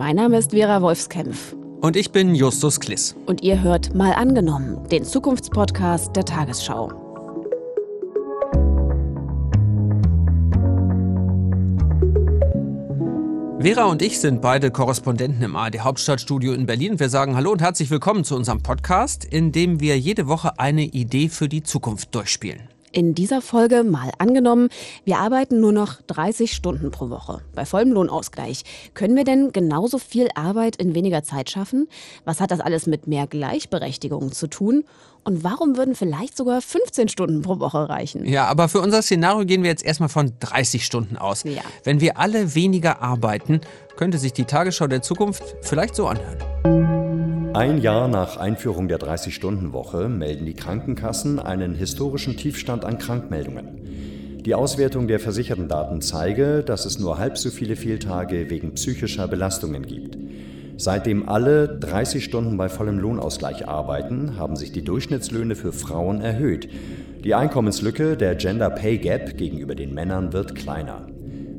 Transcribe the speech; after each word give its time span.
Mein 0.00 0.16
Name 0.16 0.38
ist 0.38 0.52
Vera 0.52 0.80
Wolfskämpf. 0.80 1.54
Und 1.82 1.94
ich 1.94 2.10
bin 2.10 2.34
Justus 2.34 2.80
Kliss. 2.80 3.14
Und 3.26 3.42
ihr 3.42 3.60
hört 3.60 3.94
Mal 3.94 4.14
angenommen, 4.14 4.88
den 4.88 5.04
Zukunftspodcast 5.04 6.16
der 6.16 6.24
Tagesschau. 6.24 6.88
Vera 13.60 13.84
und 13.84 14.00
ich 14.00 14.18
sind 14.18 14.40
beide 14.40 14.70
Korrespondenten 14.70 15.42
im 15.42 15.54
ARD 15.54 15.80
Hauptstadtstudio 15.80 16.54
in 16.54 16.64
Berlin. 16.64 16.98
Wir 16.98 17.10
sagen 17.10 17.36
Hallo 17.36 17.52
und 17.52 17.60
herzlich 17.60 17.90
willkommen 17.90 18.24
zu 18.24 18.36
unserem 18.36 18.62
Podcast, 18.62 19.26
in 19.26 19.52
dem 19.52 19.80
wir 19.80 19.98
jede 19.98 20.28
Woche 20.28 20.58
eine 20.58 20.84
Idee 20.84 21.28
für 21.28 21.50
die 21.50 21.62
Zukunft 21.62 22.14
durchspielen. 22.14 22.69
In 22.92 23.14
dieser 23.14 23.40
Folge 23.40 23.84
mal 23.84 24.10
angenommen, 24.18 24.68
wir 25.04 25.18
arbeiten 25.18 25.60
nur 25.60 25.70
noch 25.70 26.02
30 26.08 26.52
Stunden 26.52 26.90
pro 26.90 27.08
Woche 27.08 27.40
bei 27.54 27.64
vollem 27.64 27.92
Lohnausgleich. 27.92 28.64
Können 28.94 29.14
wir 29.14 29.22
denn 29.22 29.52
genauso 29.52 29.98
viel 29.98 30.28
Arbeit 30.34 30.74
in 30.74 30.94
weniger 30.94 31.22
Zeit 31.22 31.50
schaffen? 31.50 31.88
Was 32.24 32.40
hat 32.40 32.50
das 32.50 32.58
alles 32.58 32.86
mit 32.86 33.06
mehr 33.06 33.28
Gleichberechtigung 33.28 34.32
zu 34.32 34.48
tun? 34.48 34.82
Und 35.22 35.44
warum 35.44 35.76
würden 35.76 35.94
vielleicht 35.94 36.36
sogar 36.36 36.60
15 36.60 37.08
Stunden 37.08 37.42
pro 37.42 37.60
Woche 37.60 37.88
reichen? 37.88 38.26
Ja, 38.26 38.46
aber 38.46 38.68
für 38.68 38.80
unser 38.80 39.02
Szenario 39.02 39.46
gehen 39.46 39.62
wir 39.62 39.70
jetzt 39.70 39.84
erstmal 39.84 40.08
von 40.08 40.32
30 40.40 40.84
Stunden 40.84 41.16
aus. 41.16 41.44
Ja. 41.44 41.62
Wenn 41.84 42.00
wir 42.00 42.18
alle 42.18 42.56
weniger 42.56 43.02
arbeiten, 43.02 43.60
könnte 43.96 44.18
sich 44.18 44.32
die 44.32 44.44
Tagesschau 44.44 44.88
der 44.88 45.02
Zukunft 45.02 45.42
vielleicht 45.62 45.94
so 45.94 46.08
anhören. 46.08 46.99
Ein 47.52 47.78
Jahr 47.82 48.06
nach 48.06 48.36
Einführung 48.36 48.86
der 48.86 49.00
30-Stunden-Woche 49.00 50.08
melden 50.08 50.46
die 50.46 50.54
Krankenkassen 50.54 51.40
einen 51.40 51.74
historischen 51.74 52.36
Tiefstand 52.36 52.84
an 52.84 52.98
Krankmeldungen. 52.98 54.40
Die 54.44 54.54
Auswertung 54.54 55.08
der 55.08 55.18
versicherten 55.18 55.66
Daten 55.66 56.00
zeige, 56.00 56.62
dass 56.62 56.86
es 56.86 57.00
nur 57.00 57.18
halb 57.18 57.36
so 57.36 57.50
viele 57.50 57.74
Fehltage 57.74 58.50
wegen 58.50 58.74
psychischer 58.74 59.26
Belastungen 59.26 59.84
gibt. 59.84 60.16
Seitdem 60.76 61.28
alle 61.28 61.66
30 61.66 62.22
Stunden 62.22 62.56
bei 62.56 62.68
vollem 62.68 63.00
Lohnausgleich 63.00 63.66
arbeiten, 63.66 64.38
haben 64.38 64.54
sich 64.54 64.70
die 64.70 64.84
Durchschnittslöhne 64.84 65.56
für 65.56 65.72
Frauen 65.72 66.20
erhöht. 66.20 66.68
Die 67.24 67.34
Einkommenslücke, 67.34 68.16
der 68.16 68.36
Gender 68.36 68.70
Pay 68.70 68.98
Gap 68.98 69.36
gegenüber 69.36 69.74
den 69.74 69.92
Männern, 69.92 70.32
wird 70.32 70.54
kleiner. 70.54 71.08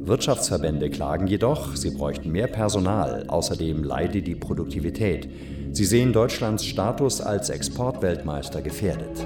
Wirtschaftsverbände 0.03 0.89
klagen 0.89 1.27
jedoch, 1.27 1.75
sie 1.75 1.91
bräuchten 1.91 2.31
mehr 2.31 2.47
Personal, 2.47 3.25
außerdem 3.27 3.83
leide 3.83 4.23
die 4.23 4.35
Produktivität. 4.35 5.29
Sie 5.73 5.85
sehen 5.85 6.11
Deutschlands 6.11 6.65
Status 6.65 7.21
als 7.21 7.49
Exportweltmeister 7.49 8.61
gefährdet. 8.61 9.25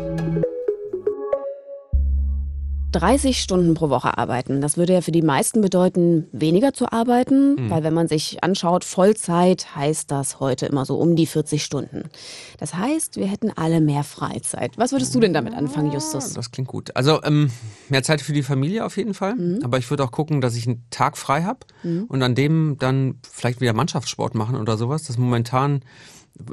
30 2.91 3.41
Stunden 3.41 3.73
pro 3.73 3.89
Woche 3.89 4.17
arbeiten. 4.17 4.61
Das 4.61 4.77
würde 4.77 4.93
ja 4.93 5.01
für 5.01 5.11
die 5.11 5.23
meisten 5.23 5.59
bedeuten, 5.59 6.27
weniger 6.31 6.71
zu 6.71 6.91
arbeiten, 6.91 7.55
mhm. 7.55 7.69
weil 7.69 7.83
wenn 7.83 7.95
man 7.95 8.07
sich 8.07 8.43
anschaut, 8.43 8.85
Vollzeit 8.85 9.75
heißt 9.75 10.11
das 10.11 10.39
heute 10.39 10.67
immer 10.67 10.85
so 10.85 10.97
um 10.97 11.15
die 11.15 11.25
40 11.25 11.63
Stunden. 11.63 12.03
Das 12.59 12.75
heißt, 12.75 13.17
wir 13.17 13.25
hätten 13.25 13.51
alle 13.53 13.81
mehr 13.81 14.03
Freizeit. 14.03 14.77
Was 14.77 14.91
würdest 14.91 15.13
du 15.15 15.19
denn 15.19 15.33
damit 15.33 15.55
anfangen, 15.55 15.91
Justus? 15.91 16.33
Das 16.33 16.51
klingt 16.51 16.69
gut. 16.69 16.95
Also 16.95 17.21
ähm, 17.23 17.49
mehr 17.89 18.03
Zeit 18.03 18.21
für 18.21 18.33
die 18.33 18.43
Familie 18.43 18.85
auf 18.85 18.95
jeden 18.95 19.15
Fall. 19.15 19.35
Mhm. 19.35 19.59
Aber 19.63 19.79
ich 19.79 19.89
würde 19.89 20.03
auch 20.03 20.11
gucken, 20.11 20.41
dass 20.41 20.55
ich 20.55 20.67
einen 20.67 20.85
Tag 20.91 21.17
frei 21.17 21.41
habe 21.41 21.61
mhm. 21.83 22.05
und 22.07 22.21
an 22.21 22.35
dem 22.35 22.77
dann 22.79 23.19
vielleicht 23.29 23.59
wieder 23.61 23.73
Mannschaftssport 23.73 24.35
machen 24.35 24.55
oder 24.55 24.77
sowas. 24.77 25.03
Das 25.03 25.17
momentan 25.17 25.81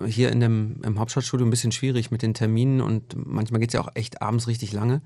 hier 0.06 0.30
in 0.30 0.40
dem, 0.40 0.80
im 0.84 0.98
Hauptstadtstudio 0.98 1.46
ein 1.46 1.50
bisschen 1.50 1.72
schwierig 1.72 2.10
mit 2.10 2.22
den 2.22 2.34
Terminen 2.34 2.80
und 2.80 3.14
manchmal 3.26 3.60
geht 3.60 3.70
es 3.70 3.74
ja 3.74 3.80
auch 3.80 3.90
echt 3.94 4.22
abends 4.22 4.46
richtig 4.46 4.72
lange. 4.72 5.02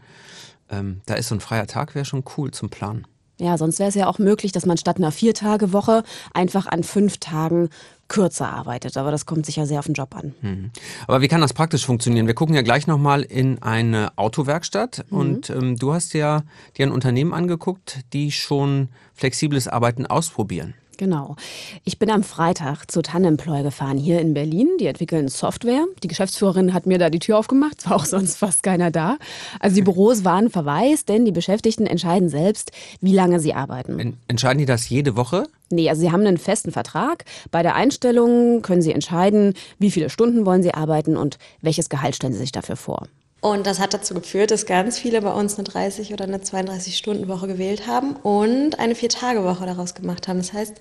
Ähm, 0.70 1.00
da 1.06 1.14
ist 1.14 1.28
so 1.28 1.34
ein 1.34 1.40
freier 1.40 1.66
Tag, 1.66 1.94
wäre 1.94 2.04
schon 2.04 2.24
cool 2.36 2.50
zum 2.50 2.68
Planen. 2.68 3.06
Ja, 3.38 3.58
sonst 3.58 3.78
wäre 3.78 3.90
es 3.90 3.94
ja 3.94 4.06
auch 4.06 4.18
möglich, 4.18 4.52
dass 4.52 4.64
man 4.64 4.78
statt 4.78 4.96
einer 4.96 5.12
Vier-Tage-Woche 5.12 6.04
einfach 6.32 6.66
an 6.66 6.82
fünf 6.82 7.18
Tagen 7.18 7.68
kürzer 8.08 8.48
arbeitet. 8.48 8.96
Aber 8.96 9.10
das 9.10 9.26
kommt 9.26 9.44
sicher 9.44 9.66
sehr 9.66 9.78
auf 9.78 9.86
den 9.86 9.94
Job 9.94 10.16
an. 10.16 10.34
Mhm. 10.40 10.70
Aber 11.06 11.20
wie 11.20 11.28
kann 11.28 11.42
das 11.42 11.52
praktisch 11.52 11.84
funktionieren? 11.84 12.26
Wir 12.26 12.34
gucken 12.34 12.54
ja 12.54 12.62
gleich 12.62 12.86
nochmal 12.86 13.22
in 13.22 13.60
eine 13.62 14.16
Autowerkstatt. 14.16 15.04
Mhm. 15.10 15.18
Und 15.18 15.50
ähm, 15.50 15.76
du 15.76 15.92
hast 15.92 16.14
ja 16.14 16.44
dir 16.78 16.86
ein 16.86 16.92
Unternehmen 16.92 17.34
angeguckt, 17.34 18.00
die 18.14 18.32
schon 18.32 18.88
flexibles 19.12 19.68
Arbeiten 19.68 20.06
ausprobieren. 20.06 20.72
Genau. 20.96 21.36
Ich 21.84 21.98
bin 21.98 22.10
am 22.10 22.22
Freitag 22.22 22.90
zu 22.90 23.02
Tannemploy 23.02 23.62
gefahren, 23.62 23.98
hier 23.98 24.20
in 24.20 24.34
Berlin. 24.34 24.68
Die 24.80 24.86
entwickeln 24.86 25.28
Software. 25.28 25.84
Die 26.02 26.08
Geschäftsführerin 26.08 26.72
hat 26.72 26.86
mir 26.86 26.98
da 26.98 27.10
die 27.10 27.18
Tür 27.18 27.38
aufgemacht. 27.38 27.78
Es 27.80 27.90
war 27.90 27.96
auch 27.96 28.04
sonst 28.04 28.36
fast 28.36 28.62
keiner 28.62 28.90
da. 28.90 29.18
Also 29.60 29.76
die 29.76 29.82
Büros 29.82 30.24
waren 30.24 30.50
verwaist, 30.50 31.08
denn 31.08 31.24
die 31.24 31.32
Beschäftigten 31.32 31.86
entscheiden 31.86 32.28
selbst, 32.28 32.72
wie 33.00 33.14
lange 33.14 33.40
sie 33.40 33.54
arbeiten. 33.54 33.98
En 33.98 34.16
entscheiden 34.28 34.58
die 34.58 34.66
das 34.66 34.88
jede 34.88 35.16
Woche? 35.16 35.46
Nee, 35.70 35.88
also 35.88 36.00
sie 36.00 36.12
haben 36.12 36.26
einen 36.26 36.38
festen 36.38 36.72
Vertrag. 36.72 37.24
Bei 37.50 37.62
der 37.62 37.74
Einstellung 37.74 38.62
können 38.62 38.82
sie 38.82 38.92
entscheiden, 38.92 39.54
wie 39.78 39.90
viele 39.90 40.10
Stunden 40.10 40.46
wollen 40.46 40.62
sie 40.62 40.74
arbeiten 40.74 41.16
und 41.16 41.38
welches 41.60 41.88
Gehalt 41.88 42.16
stellen 42.16 42.32
sie 42.32 42.38
sich 42.38 42.52
dafür 42.52 42.76
vor. 42.76 43.08
Und 43.46 43.64
das 43.68 43.78
hat 43.78 43.94
dazu 43.94 44.12
geführt, 44.12 44.50
dass 44.50 44.66
ganz 44.66 44.98
viele 44.98 45.22
bei 45.22 45.30
uns 45.30 45.54
eine 45.54 45.62
30 45.62 46.12
oder 46.12 46.24
eine 46.24 46.38
32-Stunden-Woche 46.38 47.46
gewählt 47.46 47.86
haben 47.86 48.16
und 48.16 48.80
eine 48.80 48.96
Vier-Tage-Woche 48.96 49.66
daraus 49.66 49.94
gemacht 49.94 50.26
haben. 50.26 50.38
Das 50.38 50.52
heißt, 50.52 50.80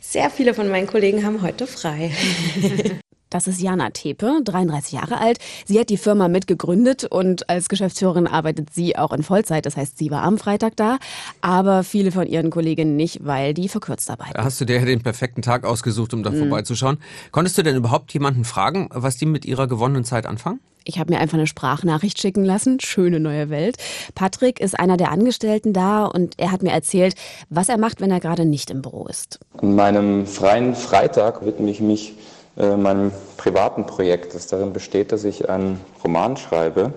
sehr 0.00 0.30
viele 0.30 0.54
von 0.54 0.70
meinen 0.70 0.86
Kollegen 0.86 1.26
haben 1.26 1.42
heute 1.42 1.66
frei. 1.66 2.10
Das 3.30 3.46
ist 3.46 3.60
Jana 3.60 3.90
Tepe, 3.90 4.40
33 4.42 4.92
Jahre 4.92 5.20
alt. 5.20 5.38
Sie 5.66 5.78
hat 5.78 5.90
die 5.90 5.98
Firma 5.98 6.28
mitgegründet 6.28 7.04
und 7.04 7.50
als 7.50 7.68
Geschäftsführerin 7.68 8.26
arbeitet 8.26 8.72
sie 8.72 8.96
auch 8.96 9.12
in 9.12 9.22
Vollzeit. 9.22 9.66
Das 9.66 9.76
heißt, 9.76 9.98
sie 9.98 10.10
war 10.10 10.22
am 10.22 10.38
Freitag 10.38 10.76
da, 10.76 10.96
aber 11.42 11.84
viele 11.84 12.10
von 12.10 12.26
ihren 12.26 12.48
Kolleginnen 12.48 12.96
nicht, 12.96 13.26
weil 13.26 13.52
die 13.52 13.68
verkürzt 13.68 14.08
arbeiten. 14.08 14.32
Da 14.32 14.44
hast 14.44 14.58
du 14.62 14.64
dir 14.64 14.82
den 14.82 15.02
perfekten 15.02 15.42
Tag 15.42 15.66
ausgesucht, 15.66 16.14
um 16.14 16.22
da 16.22 16.30
mhm. 16.30 16.38
vorbeizuschauen. 16.38 16.96
Konntest 17.30 17.58
du 17.58 17.62
denn 17.62 17.76
überhaupt 17.76 18.14
jemanden 18.14 18.46
fragen, 18.46 18.88
was 18.94 19.18
die 19.18 19.26
mit 19.26 19.44
ihrer 19.44 19.66
gewonnenen 19.66 20.04
Zeit 20.04 20.24
anfangen? 20.24 20.60
Ich 20.88 20.98
habe 20.98 21.12
mir 21.12 21.20
einfach 21.20 21.36
eine 21.36 21.46
Sprachnachricht 21.46 22.18
schicken 22.18 22.46
lassen. 22.46 22.80
Schöne 22.80 23.20
neue 23.20 23.50
Welt. 23.50 23.76
Patrick 24.14 24.58
ist 24.58 24.78
einer 24.80 24.96
der 24.96 25.10
Angestellten 25.10 25.74
da 25.74 26.06
und 26.06 26.34
er 26.38 26.50
hat 26.50 26.62
mir 26.62 26.72
erzählt, 26.72 27.14
was 27.50 27.68
er 27.68 27.76
macht, 27.76 28.00
wenn 28.00 28.10
er 28.10 28.20
gerade 28.20 28.46
nicht 28.46 28.70
im 28.70 28.80
Büro 28.80 29.06
ist. 29.06 29.38
An 29.58 29.74
meinem 29.74 30.26
freien 30.26 30.74
Freitag 30.74 31.44
widme 31.44 31.70
ich 31.70 31.80
mich 31.80 32.14
äh, 32.56 32.74
meinem 32.74 33.12
privaten 33.36 33.84
Projekt, 33.84 34.34
das 34.34 34.46
darin 34.46 34.72
besteht, 34.72 35.12
dass 35.12 35.24
ich 35.24 35.50
einen 35.50 35.78
Roman 36.02 36.38
schreibe. 36.38 36.94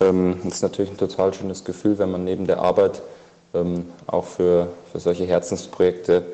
Ähm, 0.00 0.36
das 0.44 0.54
ist 0.54 0.62
natürlich 0.62 0.92
ein 0.92 0.96
total 0.96 1.34
schönes 1.34 1.64
Gefühl, 1.64 1.98
wenn 1.98 2.12
man 2.12 2.22
neben 2.22 2.46
der 2.46 2.60
Arbeit 2.60 3.02
ähm, 3.54 3.86
auch 4.06 4.24
für, 4.24 4.68
für 4.92 5.00
solche 5.00 5.26
Herzensprojekte 5.26 6.26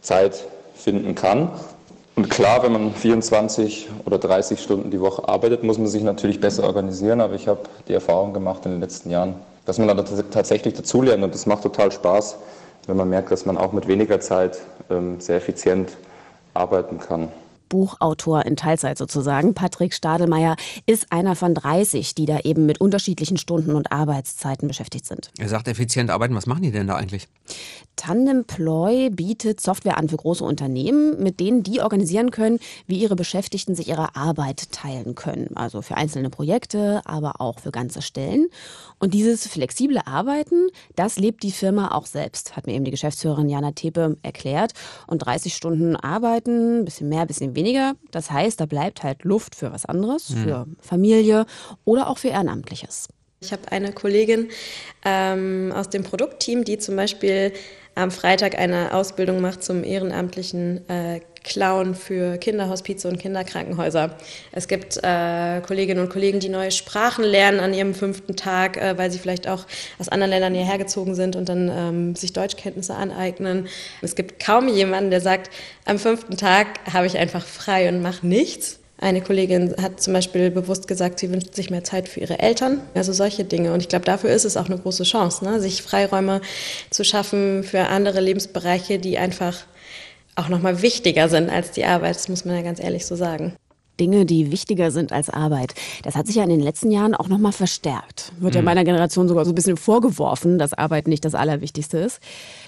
Zeit 0.00 0.42
finden 0.74 1.14
kann. 1.14 1.50
Und 2.18 2.30
klar, 2.30 2.64
wenn 2.64 2.72
man 2.72 2.92
24 2.92 3.88
oder 4.04 4.18
30 4.18 4.60
Stunden 4.60 4.90
die 4.90 5.00
Woche 5.00 5.28
arbeitet, 5.28 5.62
muss 5.62 5.78
man 5.78 5.86
sich 5.86 6.02
natürlich 6.02 6.40
besser 6.40 6.64
organisieren. 6.64 7.20
Aber 7.20 7.34
ich 7.34 7.46
habe 7.46 7.60
die 7.86 7.92
Erfahrung 7.92 8.32
gemacht 8.32 8.66
in 8.66 8.72
den 8.72 8.80
letzten 8.80 9.10
Jahren, 9.10 9.36
dass 9.66 9.78
man 9.78 9.86
dann 9.86 10.04
tatsächlich 10.32 10.74
dazulernt. 10.74 11.22
Und 11.22 11.32
das 11.32 11.46
macht 11.46 11.62
total 11.62 11.92
Spaß, 11.92 12.38
wenn 12.88 12.96
man 12.96 13.08
merkt, 13.08 13.30
dass 13.30 13.46
man 13.46 13.56
auch 13.56 13.70
mit 13.70 13.86
weniger 13.86 14.18
Zeit 14.18 14.58
ähm, 14.90 15.20
sehr 15.20 15.36
effizient 15.36 15.96
arbeiten 16.54 16.98
kann. 16.98 17.28
Buchautor 17.68 18.44
in 18.46 18.56
Teilzeit 18.56 18.98
sozusagen. 18.98 19.54
Patrick 19.54 19.94
Stadelmeier 19.94 20.56
ist 20.86 21.12
einer 21.12 21.36
von 21.36 21.54
30, 21.54 22.14
die 22.14 22.26
da 22.26 22.40
eben 22.40 22.66
mit 22.66 22.80
unterschiedlichen 22.80 23.36
Stunden 23.36 23.74
und 23.74 23.92
Arbeitszeiten 23.92 24.68
beschäftigt 24.68 25.06
sind. 25.06 25.30
Er 25.38 25.48
sagt 25.48 25.68
effizient 25.68 26.10
arbeiten. 26.10 26.34
Was 26.34 26.46
machen 26.46 26.62
die 26.62 26.70
denn 26.70 26.86
da 26.86 26.96
eigentlich? 26.96 27.28
Tandemploy 27.96 29.10
bietet 29.10 29.60
Software 29.60 29.98
an 29.98 30.08
für 30.08 30.16
große 30.16 30.44
Unternehmen, 30.44 31.20
mit 31.20 31.40
denen 31.40 31.64
die 31.64 31.80
organisieren 31.80 32.30
können, 32.30 32.60
wie 32.86 32.98
ihre 32.98 33.16
Beschäftigten 33.16 33.74
sich 33.74 33.88
ihre 33.88 34.14
Arbeit 34.14 34.70
teilen 34.70 35.16
können. 35.16 35.56
Also 35.56 35.82
für 35.82 35.96
einzelne 35.96 36.30
Projekte, 36.30 37.02
aber 37.04 37.40
auch 37.40 37.58
für 37.58 37.72
ganze 37.72 38.00
Stellen. 38.00 38.46
Und 39.00 39.14
dieses 39.14 39.46
flexible 39.46 40.00
Arbeiten, 40.04 40.68
das 40.94 41.18
lebt 41.18 41.42
die 41.42 41.50
Firma 41.50 41.92
auch 41.92 42.06
selbst, 42.06 42.56
hat 42.56 42.66
mir 42.66 42.74
eben 42.74 42.84
die 42.84 42.92
Geschäftsführerin 42.92 43.48
Jana 43.48 43.72
Tepe 43.72 44.16
erklärt. 44.22 44.74
Und 45.08 45.18
30 45.18 45.54
Stunden 45.54 45.96
arbeiten, 45.96 46.84
bisschen 46.84 47.08
mehr, 47.08 47.26
bisschen 47.26 47.56
weniger. 47.56 47.57
Das 48.10 48.30
heißt, 48.30 48.60
da 48.60 48.66
bleibt 48.66 49.02
halt 49.02 49.24
Luft 49.24 49.54
für 49.54 49.72
was 49.72 49.86
anderes, 49.86 50.30
mhm. 50.30 50.36
für 50.44 50.66
Familie 50.80 51.46
oder 51.84 52.08
auch 52.08 52.18
für 52.18 52.28
Ehrenamtliches. 52.28 53.08
Ich 53.40 53.52
habe 53.52 53.70
eine 53.70 53.92
Kollegin 53.92 54.48
ähm, 55.04 55.72
aus 55.74 55.88
dem 55.88 56.02
Produktteam, 56.02 56.64
die 56.64 56.78
zum 56.78 56.96
Beispiel 56.96 57.52
am 57.98 58.10
Freitag 58.10 58.58
eine 58.58 58.94
Ausbildung 58.94 59.40
macht 59.40 59.62
zum 59.62 59.84
ehrenamtlichen 59.84 60.88
äh, 60.88 61.20
Clown 61.44 61.94
für 61.94 62.36
Kinderhospize 62.38 63.08
und 63.08 63.18
Kinderkrankenhäuser. 63.18 64.16
Es 64.52 64.68
gibt 64.68 64.98
äh, 65.02 65.60
Kolleginnen 65.66 66.00
und 66.00 66.10
Kollegen, 66.10 66.40
die 66.40 66.48
neue 66.48 66.70
Sprachen 66.70 67.24
lernen 67.24 67.60
an 67.60 67.74
ihrem 67.74 67.94
fünften 67.94 68.36
Tag, 68.36 68.76
äh, 68.76 68.96
weil 68.98 69.10
sie 69.10 69.18
vielleicht 69.18 69.48
auch 69.48 69.66
aus 69.98 70.08
anderen 70.08 70.30
Ländern 70.30 70.54
hierher 70.54 70.78
gezogen 70.78 71.14
sind 71.14 71.36
und 71.36 71.48
dann 71.48 71.70
ähm, 71.72 72.16
sich 72.16 72.32
Deutschkenntnisse 72.32 72.94
aneignen. 72.94 73.68
Es 74.02 74.14
gibt 74.14 74.44
kaum 74.44 74.68
jemanden, 74.68 75.10
der 75.10 75.20
sagt, 75.20 75.50
am 75.84 75.98
fünften 75.98 76.36
Tag 76.36 76.66
habe 76.92 77.06
ich 77.06 77.18
einfach 77.18 77.44
frei 77.44 77.88
und 77.88 78.02
mache 78.02 78.26
nichts. 78.26 78.78
Eine 79.00 79.20
Kollegin 79.20 79.76
hat 79.80 80.00
zum 80.00 80.12
Beispiel 80.12 80.50
bewusst 80.50 80.88
gesagt, 80.88 81.20
sie 81.20 81.30
wünscht 81.30 81.54
sich 81.54 81.70
mehr 81.70 81.84
Zeit 81.84 82.08
für 82.08 82.18
ihre 82.18 82.40
Eltern. 82.40 82.80
Also 82.94 83.12
solche 83.12 83.44
Dinge. 83.44 83.72
Und 83.72 83.80
ich 83.80 83.88
glaube, 83.88 84.04
dafür 84.04 84.30
ist 84.30 84.44
es 84.44 84.56
auch 84.56 84.66
eine 84.66 84.78
große 84.78 85.04
Chance, 85.04 85.44
ne? 85.44 85.60
sich 85.60 85.82
Freiräume 85.82 86.40
zu 86.90 87.04
schaffen 87.04 87.62
für 87.62 87.86
andere 87.86 88.20
Lebensbereiche, 88.20 88.98
die 88.98 89.16
einfach 89.16 89.56
auch 90.34 90.48
nochmal 90.48 90.82
wichtiger 90.82 91.28
sind 91.28 91.48
als 91.48 91.70
die 91.70 91.84
Arbeit. 91.84 92.16
Das 92.16 92.28
muss 92.28 92.44
man 92.44 92.56
ja 92.56 92.62
ganz 92.62 92.80
ehrlich 92.80 93.06
so 93.06 93.14
sagen. 93.14 93.54
Dinge, 94.00 94.26
die 94.26 94.50
wichtiger 94.50 94.90
sind 94.90 95.12
als 95.12 95.30
Arbeit. 95.30 95.74
Das 96.02 96.16
hat 96.16 96.26
sich 96.26 96.36
ja 96.36 96.44
in 96.44 96.50
den 96.50 96.60
letzten 96.60 96.90
Jahren 96.90 97.14
auch 97.14 97.28
nochmal 97.28 97.52
verstärkt. 97.52 98.32
Wird 98.38 98.54
ja 98.54 98.60
mhm. 98.60 98.66
meiner 98.66 98.84
Generation 98.84 99.28
sogar 99.28 99.44
so 99.44 99.52
ein 99.52 99.54
bisschen 99.54 99.76
vorgeworfen, 99.76 100.58
dass 100.58 100.72
Arbeit 100.72 101.08
nicht 101.08 101.24
das 101.24 101.34
Allerwichtigste 101.34 101.98
ist. 101.98 102.20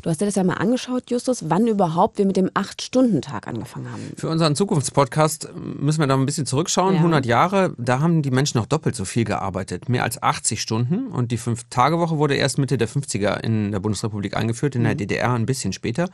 Du 0.03 0.11
hast 0.11 0.21
dir 0.21 0.27
das 0.27 0.35
ja 0.35 0.44
mal 0.44 0.55
angeschaut, 0.55 1.11
Justus, 1.11 1.49
wann 1.49 1.67
überhaupt 1.67 2.19
wir 2.19 2.27
mit 2.27 2.37
dem 2.37 2.50
Acht-Stunden-Tag 2.55 3.47
angefangen 3.47 3.91
haben. 3.91 4.03
Für 4.17 4.29
unseren 4.29 4.56
Zukunftspodcast 4.56 5.50
müssen 5.55 6.00
wir 6.00 6.06
da 6.06 6.15
ein 6.15 6.27
bisschen 6.27 6.47
zurückschauen. 6.47 6.94
Ja. 6.94 7.00
100 7.00 7.27
Jahre, 7.27 7.75
da 7.79 8.00
haben 8.00 8.23
die 8.23 8.31
Menschen 8.31 8.59
noch 8.59 8.67
doppelt 8.67 8.97
so 8.97 9.05
viel 9.05 9.25
gearbeitet. 9.25 9.88
Mehr 9.88 10.05
als 10.05 10.23
80 10.23 10.61
Stunden. 10.61 11.09
Und 11.09 11.32
die 11.32 11.37
Fünf-Tage-Woche 11.37 12.19
wurde 12.19 12.35
erst 12.35 12.59
Mitte 12.59 12.79
der 12.79 12.88
50er 12.88 13.41
in 13.41 13.73
der 13.73 13.81
Bundesrepublik 13.81 14.37
eingeführt, 14.37 14.75
in 14.75 14.85
der 14.85 14.94
mhm. 14.94 14.99
DDR 14.99 15.32
ein 15.32 15.47
bisschen 15.47 15.73
später. 15.73 16.09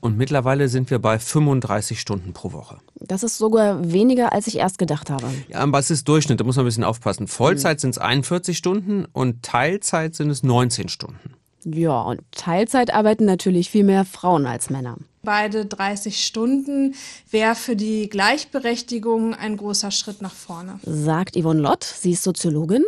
Und 0.00 0.16
mittlerweile 0.16 0.68
sind 0.68 0.90
wir 0.90 0.98
bei 0.98 1.18
35 1.18 2.00
Stunden 2.00 2.32
pro 2.32 2.52
Woche. 2.52 2.78
Das 2.94 3.22
ist 3.22 3.36
sogar 3.36 3.92
weniger, 3.92 4.32
als 4.32 4.46
ich 4.46 4.56
erst 4.56 4.78
gedacht 4.78 5.10
habe. 5.10 5.26
Ja, 5.48 5.58
aber 5.58 5.78
es 5.78 5.90
ist 5.90 6.08
Durchschnitt, 6.08 6.40
da 6.40 6.44
muss 6.44 6.56
man 6.56 6.64
ein 6.64 6.68
bisschen 6.68 6.84
aufpassen. 6.84 7.28
Vollzeit 7.28 7.78
mhm. 7.78 7.80
sind 7.80 7.90
es 7.90 7.98
41 7.98 8.56
Stunden 8.56 9.04
und 9.12 9.42
Teilzeit 9.42 10.14
sind 10.14 10.30
es 10.30 10.42
19 10.42 10.88
Stunden. 10.88 11.34
Ja, 11.64 12.02
und 12.02 12.20
Teilzeit 12.32 12.92
arbeiten 12.92 13.24
natürlich 13.24 13.70
viel 13.70 13.84
mehr 13.84 14.04
Frauen 14.04 14.46
als 14.46 14.70
Männer. 14.70 14.96
Beide 15.22 15.66
30 15.66 16.24
Stunden 16.24 16.94
wäre 17.30 17.54
für 17.54 17.76
die 17.76 18.08
Gleichberechtigung 18.08 19.34
ein 19.34 19.58
großer 19.58 19.90
Schritt 19.90 20.22
nach 20.22 20.32
vorne. 20.32 20.80
Sagt 20.82 21.36
Yvonne 21.36 21.60
Lott, 21.60 21.84
sie 21.84 22.12
ist 22.12 22.22
Soziologin. 22.22 22.84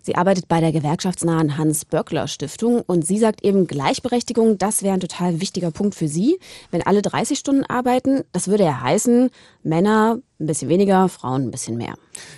Sie 0.00 0.14
arbeitet 0.14 0.46
bei 0.46 0.60
der 0.60 0.70
gewerkschaftsnahen 0.70 1.58
Hans-Böckler-Stiftung 1.58 2.82
und 2.86 3.04
sie 3.04 3.18
sagt 3.18 3.42
eben, 3.42 3.66
Gleichberechtigung, 3.66 4.56
das 4.56 4.84
wäre 4.84 4.94
ein 4.94 5.00
total 5.00 5.40
wichtiger 5.40 5.72
Punkt 5.72 5.96
für 5.96 6.06
sie. 6.06 6.38
Wenn 6.70 6.82
alle 6.82 7.02
30 7.02 7.36
Stunden 7.36 7.64
arbeiten, 7.64 8.22
das 8.30 8.46
würde 8.46 8.64
ja 8.64 8.80
heißen, 8.80 9.30
Männer 9.64 10.18
ein 10.38 10.46
bisschen 10.46 10.68
weniger, 10.68 11.08
Frauen 11.08 11.48
ein 11.48 11.50
bisschen 11.50 11.76
mehr. 11.76 11.94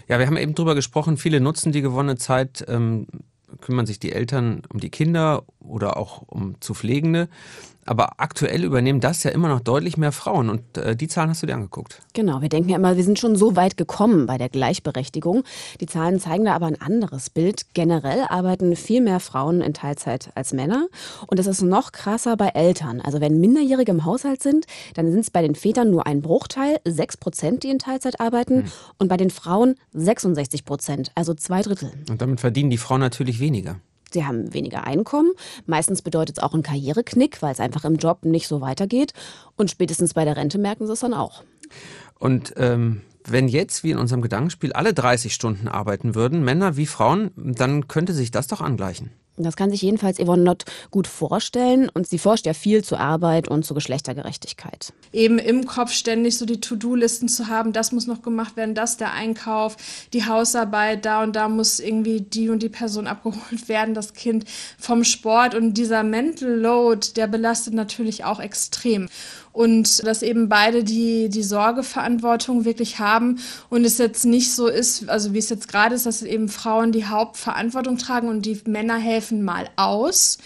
Ja, 0.09 0.19
wir 0.19 0.27
haben 0.27 0.39
eben 0.39 0.55
drüber 0.55 0.75
gesprochen, 0.75 1.19
viele 1.19 1.41
nutzen 1.41 1.73
die 1.73 1.83
gewonnene 1.83 2.17
Zeit. 2.17 2.65
Ähm 2.69 3.07
kümmern 3.61 3.87
sich 3.87 3.99
die 3.99 4.13
Eltern 4.13 4.63
um 4.73 4.81
die 4.81 4.91
Kinder 4.91 5.45
oder 5.61 5.97
auch 5.97 6.23
um 6.27 6.61
zu 6.61 6.75
Pflegende. 6.75 7.29
Aber 7.87 8.21
aktuell 8.21 8.65
übernehmen 8.65 9.01
das 9.01 9.23
ja 9.23 9.31
immer 9.31 9.49
noch 9.49 9.61
deutlich 9.61 9.97
mehr 9.97 10.13
Frauen 10.13 10.51
und 10.51 10.77
äh, 10.77 10.97
die 10.97 11.09
Zahlen 11.09 11.31
hast 11.31 11.43
du 11.43 11.47
dir 11.47 11.55
angeguckt. 11.55 12.03
Genau, 12.13 12.43
wir 12.43 12.49
denken 12.49 12.69
ja 12.69 12.77
immer, 12.77 12.97
wir 12.97 13.05
sind 13.05 13.19
schon 13.19 13.37
so 13.37 13.57
weit 13.57 13.77
gekommen 13.77 14.27
bei 14.27 14.39
der 14.39 14.49
Gleichberechtigung. 14.49 15.45
Die 15.81 15.87
Zahlen 15.87 16.19
zeigen 16.19 16.45
da 16.45 16.55
aber 16.55 16.67
ein 16.67 16.81
anderes 16.81 17.31
Bild. 17.31 17.75
Generell 17.75 18.25
arbeiten 18.29 18.75
viel 18.77 19.01
mehr 19.01 19.21
Frauen 19.21 19.61
in 19.61 19.73
Teilzeit 19.73 20.31
als 20.35 20.53
Männer 20.53 20.89
und 21.29 21.39
das 21.39 21.47
ist 21.47 21.63
noch 21.63 21.93
krasser 21.93 22.37
bei 22.37 22.49
Eltern. 22.49 23.01
Also 23.01 23.21
wenn 23.21 23.41
Minderjährige 23.41 23.93
im 23.93 24.05
Haushalt 24.05 24.43
sind, 24.43 24.67
dann 24.95 25.11
sind 25.11 25.21
es 25.21 25.31
bei 25.31 25.43
den 25.43 25.55
Vätern 25.55 25.91
nur 25.91 26.07
ein 26.07 26.23
Bruchteil, 26.23 26.81
6 26.85 27.17
Prozent, 27.19 27.63
die 27.63 27.71
in 27.71 27.79
Teilzeit 27.79 28.21
arbeiten 28.21 28.63
hm. 28.63 28.73
und 28.99 29.09
bei 29.09 29.17
den 29.17 29.31
Frauen 29.31 29.77
66 29.93 30.65
Prozent, 30.65 31.13
also 31.15 31.35
zwei 31.35 31.63
Drittel. 31.63 31.93
Und 32.11 32.21
damit 32.21 32.41
verdienen 32.41 32.71
die 32.71 32.79
Frauen 32.79 33.01
natürlich 33.01 33.41
weniger. 33.41 33.77
Sie 34.13 34.25
haben 34.25 34.53
weniger 34.55 34.85
Einkommen. 34.85 35.33
Meistens 35.67 36.03
bedeutet 36.03 36.39
es 36.39 36.43
auch 36.43 36.55
einen 36.55 36.63
Karriereknick, 36.63 37.43
weil 37.43 37.53
es 37.53 37.61
einfach 37.61 37.85
im 37.85 37.97
Job 37.97 38.25
nicht 38.25 38.49
so 38.49 38.61
weitergeht. 38.61 39.13
Und 39.57 39.71
spätestens 39.71 40.15
bei 40.15 40.25
der 40.25 40.37
Rente 40.37 40.59
merken 40.59 40.87
sie 40.87 40.93
es 40.93 41.01
dann 41.01 41.15
auch. 41.15 41.43
Und 42.19 42.55
ähm, 42.57 43.03
wenn 43.25 43.49
jetzt, 43.49 43.83
wie 43.83 43.91
in 43.91 43.99
unserem 43.99 44.23
Gedankenspiel, 44.23 44.73
alle 44.73 44.95
30 44.95 45.35
Stunden 45.35 45.69
arbeiten 45.69 46.15
würden, 46.15 46.45
Männer 46.45 46.77
wie 46.77 46.87
Frauen, 46.87 47.31
dann 47.37 47.89
könnte 47.89 48.15
sich 48.15 48.31
das 48.31 48.47
doch 48.47 48.61
angleichen. 48.61 49.11
Das 49.37 49.57
kann 49.57 49.71
sich 49.71 49.83
jedenfalls 49.83 50.19
Yvonne 50.19 50.43
Nott 50.43 50.65
gut 50.91 51.07
vorstellen 51.07 51.89
und 51.89 52.09
sie 52.09 52.19
forscht 52.19 52.47
ja 52.47 52.55
viel 52.55 52.83
zur 52.83 53.01
Arbeit 53.01 53.49
und 53.49 53.65
zur 53.65 53.75
Geschlechtergerechtigkeit. 53.75 54.93
Eben 55.13 55.39
im 55.39 55.67
Kopf 55.67 55.93
ständig 55.93 56.39
so 56.39 56.47
die 56.47 56.61
To-Do-Listen 56.61 57.29
zu 57.29 57.49
haben, 57.49 57.73
das 57.73 57.93
muss 57.93 58.07
noch 58.07 58.23
gemacht 58.23 58.57
werden, 58.57 58.75
das 58.75 58.97
der 58.97 59.13
Einkauf, 59.13 59.77
die 60.13 60.27
Hausarbeit, 60.27 61.05
da 61.05 61.23
und 61.23 61.37
da 61.37 61.49
muss 61.49 61.81
irgendwie 61.81 62.21
die 62.21 62.49
und 62.49 62.63
die 62.63 62.69
Person 62.69 63.07
abgeholt 63.07 63.69
werden, 63.69 63.95
das 63.95 64.15
Kind 64.15 64.45
vom 64.79 65.05
Sport 65.05 65.55
und 65.55 65.75
dieser 65.75 66.03
Mental 66.03 66.51
Load, 66.51 67.09
der 67.17 67.27
belastet 67.27 67.75
natürlich 67.75 68.25
auch 68.25 68.41
extrem 68.41 69.09
und 69.57 70.07
dass 70.07 70.21
eben 70.23 70.51
beide 70.51 70.85
die, 70.85 71.31
die 71.31 71.43
Sorgeverantwortung 71.43 72.67
wirklich 72.67 72.99
haben 72.99 73.39
und 73.71 73.87
es 73.87 73.97
jetzt 73.97 74.27
nicht 74.27 74.53
so 74.53 74.67
ist, 74.67 75.09
also 75.09 75.33
wie 75.33 75.39
es 75.39 75.49
jetzt 75.49 75.69
gerade 75.69 75.95
ist, 75.95 76.05
dass 76.05 76.23
eben 76.23 76.51
Frauen 76.51 76.93
die 76.93 77.07
Hauptverantwortung 77.07 77.97
tragen 77.97 78.29
und 78.29 78.45
die 78.45 78.61
Männer 78.67 78.99
helfen 78.99 79.43
mal 79.43 79.71
aus 79.77 80.37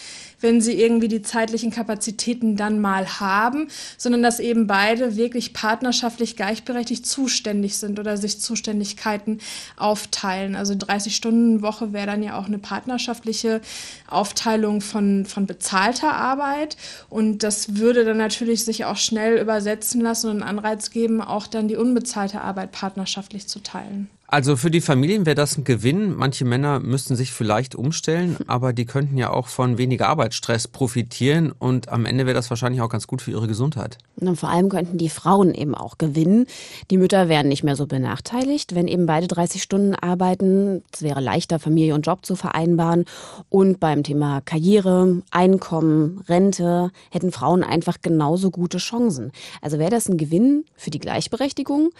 wenn 0.40 0.60
sie 0.60 0.80
irgendwie 0.80 1.08
die 1.08 1.22
zeitlichen 1.22 1.70
Kapazitäten 1.70 2.56
dann 2.56 2.80
mal 2.80 3.20
haben, 3.20 3.68
sondern 3.96 4.22
dass 4.22 4.40
eben 4.40 4.66
beide 4.66 5.16
wirklich 5.16 5.52
partnerschaftlich 5.52 6.36
gleichberechtigt 6.36 7.06
zuständig 7.06 7.76
sind 7.76 7.98
oder 7.98 8.16
sich 8.16 8.40
Zuständigkeiten 8.40 9.40
aufteilen. 9.76 10.56
Also 10.56 10.74
30-Stunden-Woche 10.74 11.92
wäre 11.92 12.06
dann 12.06 12.22
ja 12.22 12.38
auch 12.38 12.46
eine 12.46 12.58
partnerschaftliche 12.58 13.60
Aufteilung 14.08 14.80
von, 14.80 15.26
von 15.26 15.46
bezahlter 15.46 16.12
Arbeit 16.12 16.76
und 17.08 17.42
das 17.42 17.76
würde 17.76 18.04
dann 18.04 18.18
natürlich 18.18 18.64
sich 18.64 18.84
auch 18.84 18.96
schnell 18.96 19.38
übersetzen 19.38 20.00
lassen 20.00 20.30
und 20.30 20.42
einen 20.42 20.58
Anreiz 20.58 20.90
geben, 20.90 21.20
auch 21.20 21.46
dann 21.46 21.68
die 21.68 21.76
unbezahlte 21.76 22.40
Arbeit 22.40 22.72
partnerschaftlich 22.72 23.46
zu 23.46 23.60
teilen. 23.60 24.08
Also 24.32 24.54
für 24.54 24.70
die 24.70 24.80
Familien 24.80 25.26
wäre 25.26 25.34
das 25.34 25.58
ein 25.58 25.64
Gewinn. 25.64 26.14
Manche 26.16 26.44
Männer 26.44 26.78
müssten 26.78 27.16
sich 27.16 27.32
vielleicht 27.32 27.74
umstellen, 27.74 28.36
aber 28.46 28.72
die 28.72 28.86
könnten 28.86 29.18
ja 29.18 29.30
auch 29.30 29.48
von 29.48 29.76
weniger 29.76 30.08
Arbeitsstress 30.08 30.68
profitieren 30.68 31.52
und 31.58 31.88
am 31.88 32.06
Ende 32.06 32.26
wäre 32.26 32.34
das 32.34 32.48
wahrscheinlich 32.48 32.80
auch 32.80 32.88
ganz 32.88 33.08
gut 33.08 33.22
für 33.22 33.32
ihre 33.32 33.48
Gesundheit. 33.48 33.98
Und 34.20 34.36
vor 34.36 34.50
allem 34.50 34.68
könnten 34.68 34.98
die 34.98 35.08
Frauen 35.08 35.52
eben 35.52 35.74
auch 35.74 35.98
gewinnen. 35.98 36.46
Die 36.92 36.98
Mütter 36.98 37.28
wären 37.28 37.48
nicht 37.48 37.64
mehr 37.64 37.74
so 37.74 37.88
benachteiligt, 37.88 38.76
wenn 38.76 38.86
eben 38.86 39.06
beide 39.06 39.26
30 39.26 39.62
Stunden 39.62 39.96
arbeiten. 39.96 40.84
Es 40.92 41.02
wäre 41.02 41.20
leichter, 41.20 41.58
Familie 41.58 41.96
und 41.96 42.06
Job 42.06 42.24
zu 42.24 42.36
vereinbaren. 42.36 43.06
Und 43.48 43.80
beim 43.80 44.04
Thema 44.04 44.42
Karriere, 44.42 45.22
Einkommen, 45.32 46.22
Rente 46.28 46.92
hätten 47.10 47.32
Frauen 47.32 47.64
einfach 47.64 47.96
genauso 48.00 48.52
gute 48.52 48.78
Chancen. 48.78 49.32
Also 49.60 49.80
wäre 49.80 49.90
das 49.90 50.08
ein 50.08 50.18
Gewinn 50.18 50.66
für 50.76 50.90
die 50.90 51.00
Gleichberechtigung, 51.00 51.90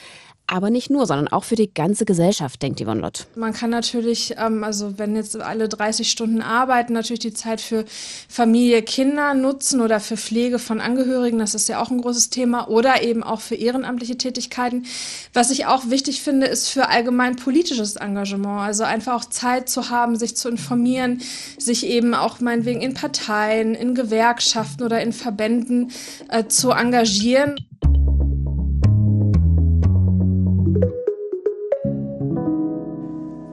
aber 0.50 0.70
nicht 0.70 0.90
nur, 0.90 1.06
sondern 1.06 1.28
auch 1.28 1.44
für 1.44 1.54
die 1.54 1.72
ganze 1.72 2.04
Gesellschaft, 2.04 2.19
denkt 2.62 2.80
Yvonne 2.80 3.00
Lott. 3.00 3.26
Man 3.34 3.52
kann 3.52 3.70
natürlich, 3.70 4.34
ähm, 4.38 4.64
also 4.64 4.98
wenn 4.98 5.16
jetzt 5.16 5.40
alle 5.40 5.68
30 5.68 6.10
Stunden 6.10 6.42
arbeiten, 6.42 6.92
natürlich 6.92 7.20
die 7.20 7.34
Zeit 7.34 7.60
für 7.60 7.84
Familie, 8.28 8.82
Kinder 8.82 9.34
nutzen 9.34 9.80
oder 9.80 10.00
für 10.00 10.16
Pflege 10.16 10.58
von 10.58 10.80
Angehörigen, 10.80 11.38
das 11.38 11.54
ist 11.54 11.68
ja 11.68 11.80
auch 11.82 11.90
ein 11.90 12.00
großes 12.00 12.30
Thema, 12.30 12.68
oder 12.68 13.02
eben 13.02 13.22
auch 13.22 13.40
für 13.40 13.54
ehrenamtliche 13.54 14.16
Tätigkeiten. 14.16 14.84
Was 15.32 15.50
ich 15.50 15.66
auch 15.66 15.90
wichtig 15.90 16.22
finde, 16.22 16.46
ist 16.46 16.68
für 16.68 16.88
allgemein 16.88 17.36
politisches 17.36 17.96
Engagement, 17.96 18.60
also 18.60 18.84
einfach 18.84 19.14
auch 19.14 19.24
Zeit 19.24 19.68
zu 19.68 19.90
haben, 19.90 20.16
sich 20.16 20.36
zu 20.36 20.48
informieren, 20.48 21.22
sich 21.58 21.86
eben 21.86 22.14
auch 22.14 22.40
meinetwegen 22.40 22.80
in 22.82 22.94
Parteien, 22.94 23.74
in 23.74 23.94
Gewerkschaften 23.94 24.82
oder 24.82 25.00
in 25.00 25.12
Verbänden 25.12 25.90
äh, 26.28 26.46
zu 26.46 26.70
engagieren. 26.70 27.56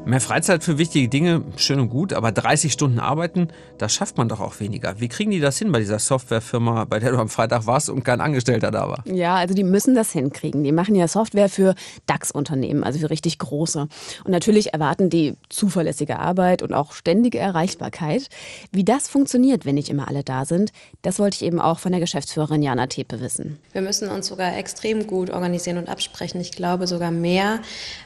Mehr 0.07 0.21
Freizeit 0.21 0.63
für 0.63 0.77
wichtige 0.77 1.09
Dinge, 1.09 1.43
schön 1.57 1.81
und 1.81 1.89
gut, 1.89 2.13
aber 2.13 2.31
30 2.31 2.71
Stunden 2.71 2.97
arbeiten, 2.97 3.49
da 3.77 3.89
schafft 3.89 4.17
man 4.17 4.29
doch 4.29 4.39
auch 4.39 4.57
weniger. 4.61 5.01
Wie 5.01 5.09
kriegen 5.09 5.31
die 5.31 5.41
das 5.41 5.57
hin 5.57 5.69
bei 5.73 5.79
dieser 5.79 5.99
Softwarefirma, 5.99 6.85
bei 6.85 6.99
der 6.99 7.11
du 7.11 7.17
am 7.17 7.27
Freitag 7.27 7.65
warst 7.65 7.89
und 7.89 8.05
kein 8.05 8.21
Angestellter 8.21 8.71
da 8.71 8.87
war? 8.87 9.03
Ja, 9.03 9.35
also 9.35 9.53
die 9.53 9.65
müssen 9.65 9.95
das 9.95 10.13
hinkriegen. 10.13 10.63
Die 10.63 10.71
machen 10.71 10.95
ja 10.95 11.09
Software 11.09 11.49
für 11.49 11.75
DAX-Unternehmen, 12.05 12.85
also 12.85 12.99
für 12.99 13.09
richtig 13.09 13.37
große. 13.37 13.89
Und 14.23 14.31
natürlich 14.31 14.71
erwarten 14.71 15.09
die 15.09 15.35
zuverlässige 15.49 16.19
Arbeit 16.19 16.61
und 16.61 16.71
auch 16.71 16.93
ständige 16.93 17.39
Erreichbarkeit. 17.39 18.29
Wie 18.71 18.85
das 18.85 19.09
funktioniert, 19.09 19.65
wenn 19.65 19.75
nicht 19.75 19.89
immer 19.89 20.07
alle 20.07 20.23
da 20.23 20.45
sind, 20.45 20.71
das 21.01 21.19
wollte 21.19 21.35
ich 21.35 21.43
eben 21.43 21.59
auch 21.59 21.79
von 21.79 21.91
der 21.91 21.99
Geschäftsführerin 21.99 22.63
Jana 22.63 22.87
Tepe 22.87 23.19
wissen. 23.19 23.59
Wir 23.73 23.81
müssen 23.81 24.07
uns 24.07 24.27
sogar 24.27 24.55
extrem 24.57 25.05
gut 25.05 25.31
organisieren 25.31 25.77
und 25.77 25.89
absprechen. 25.89 26.39
Ich 26.39 26.53
glaube 26.53 26.87
sogar 26.87 27.11
mehr, 27.11 27.59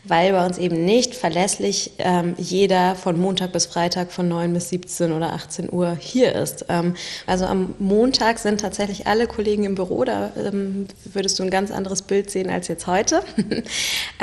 weil 0.03 0.31
bei 0.31 0.43
uns 0.43 0.57
eben 0.57 0.83
nicht 0.83 1.13
verlässlich 1.13 1.90
ähm, 1.99 2.35
jeder 2.37 2.95
von 2.95 3.19
Montag 3.19 3.51
bis 3.51 3.65
Freitag 3.65 4.11
von 4.11 4.27
9 4.27 4.53
bis 4.53 4.69
17 4.69 5.11
oder 5.11 5.33
18 5.33 5.71
Uhr 5.71 5.95
hier 5.99 6.33
ist. 6.35 6.65
Ähm, 6.69 6.95
also 7.27 7.45
am 7.45 7.75
Montag 7.79 8.39
sind 8.39 8.61
tatsächlich 8.61 9.07
alle 9.07 9.27
Kollegen 9.27 9.63
im 9.63 9.75
Büro, 9.75 10.03
da 10.03 10.31
ähm, 10.37 10.87
würdest 11.05 11.39
du 11.39 11.43
ein 11.43 11.49
ganz 11.49 11.71
anderes 11.71 12.01
Bild 12.01 12.29
sehen 12.29 12.49
als 12.49 12.67
jetzt 12.67 12.87
heute. 12.87 13.23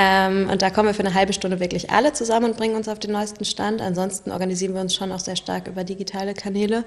Ähm, 0.00 0.48
und 0.48 0.62
da 0.62 0.70
kommen 0.70 0.88
wir 0.88 0.94
für 0.94 1.04
eine 1.04 1.14
halbe 1.14 1.32
Stunde 1.32 1.58
wirklich 1.58 1.90
alle 1.90 2.12
zusammen 2.12 2.50
und 2.50 2.56
bringen 2.56 2.76
uns 2.76 2.88
auf 2.88 3.00
den 3.00 3.10
neuesten 3.10 3.44
Stand. 3.44 3.80
Ansonsten 3.80 4.30
organisieren 4.30 4.74
wir 4.74 4.80
uns 4.80 4.94
schon 4.94 5.10
auch 5.10 5.18
sehr 5.18 5.34
stark 5.34 5.66
über 5.66 5.82
digitale 5.82 6.34
Kanäle. 6.34 6.84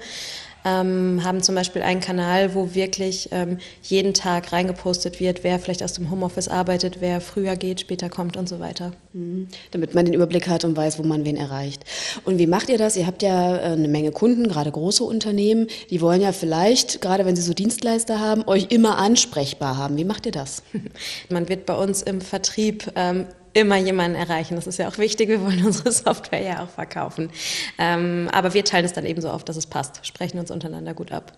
Ähm, 0.64 1.22
haben 1.24 1.42
zum 1.42 1.54
Beispiel 1.54 1.82
einen 1.82 2.00
Kanal, 2.00 2.54
wo 2.54 2.74
wirklich 2.74 3.28
ähm, 3.32 3.58
jeden 3.82 4.14
Tag 4.14 4.52
reingepostet 4.52 5.20
wird, 5.20 5.44
wer 5.44 5.58
vielleicht 5.58 5.82
aus 5.82 5.94
dem 5.94 6.10
Homeoffice 6.10 6.48
arbeitet, 6.48 7.00
wer 7.00 7.20
früher 7.20 7.56
geht, 7.56 7.80
später 7.80 8.08
kommt 8.08 8.36
und 8.36 8.48
so 8.48 8.60
weiter. 8.60 8.92
Mhm. 9.12 9.48
Damit 9.70 9.94
man 9.94 10.04
den 10.04 10.14
Überblick 10.14 10.48
hat 10.48 10.64
und 10.64 10.76
weiß, 10.76 10.98
wo 10.98 11.02
man 11.02 11.24
wen 11.24 11.36
erreicht. 11.36 11.84
Und 12.24 12.38
wie 12.38 12.46
macht 12.46 12.68
ihr 12.68 12.78
das? 12.78 12.96
Ihr 12.96 13.06
habt 13.06 13.22
ja 13.22 13.56
äh, 13.56 13.60
eine 13.72 13.88
Menge 13.88 14.12
Kunden, 14.12 14.48
gerade 14.48 14.70
große 14.70 15.04
Unternehmen, 15.04 15.66
die 15.90 16.00
wollen 16.00 16.20
ja 16.20 16.32
vielleicht, 16.32 17.00
gerade 17.00 17.24
wenn 17.26 17.36
sie 17.36 17.42
so 17.42 17.54
Dienstleister 17.54 18.20
haben, 18.20 18.46
euch 18.46 18.68
immer 18.70 18.98
ansprechbar 18.98 19.76
haben. 19.76 19.96
Wie 19.96 20.04
macht 20.04 20.26
ihr 20.26 20.32
das? 20.32 20.62
Man 21.28 21.48
wird 21.48 21.66
bei 21.66 21.74
uns 21.74 22.02
im 22.02 22.20
Vertrieb 22.20 22.92
ähm, 22.94 23.26
immer 23.54 23.76
jemanden 23.76 24.16
erreichen. 24.16 24.54
Das 24.54 24.66
ist 24.66 24.78
ja 24.78 24.88
auch 24.88 24.98
wichtig. 24.98 25.28
Wir 25.28 25.42
wollen 25.42 25.64
unsere 25.64 25.92
Software 25.92 26.42
ja 26.42 26.64
auch 26.64 26.68
verkaufen. 26.68 27.30
Ähm, 27.78 28.28
aber 28.32 28.54
wir 28.54 28.64
teilen 28.64 28.84
es 28.84 28.92
dann 28.92 29.06
eben 29.06 29.20
so 29.20 29.30
auf, 29.30 29.44
dass 29.44 29.56
es 29.56 29.66
passt, 29.66 30.04
sprechen 30.06 30.38
uns 30.38 30.50
untereinander 30.50 30.94
gut 30.94 31.12
ab. 31.12 31.32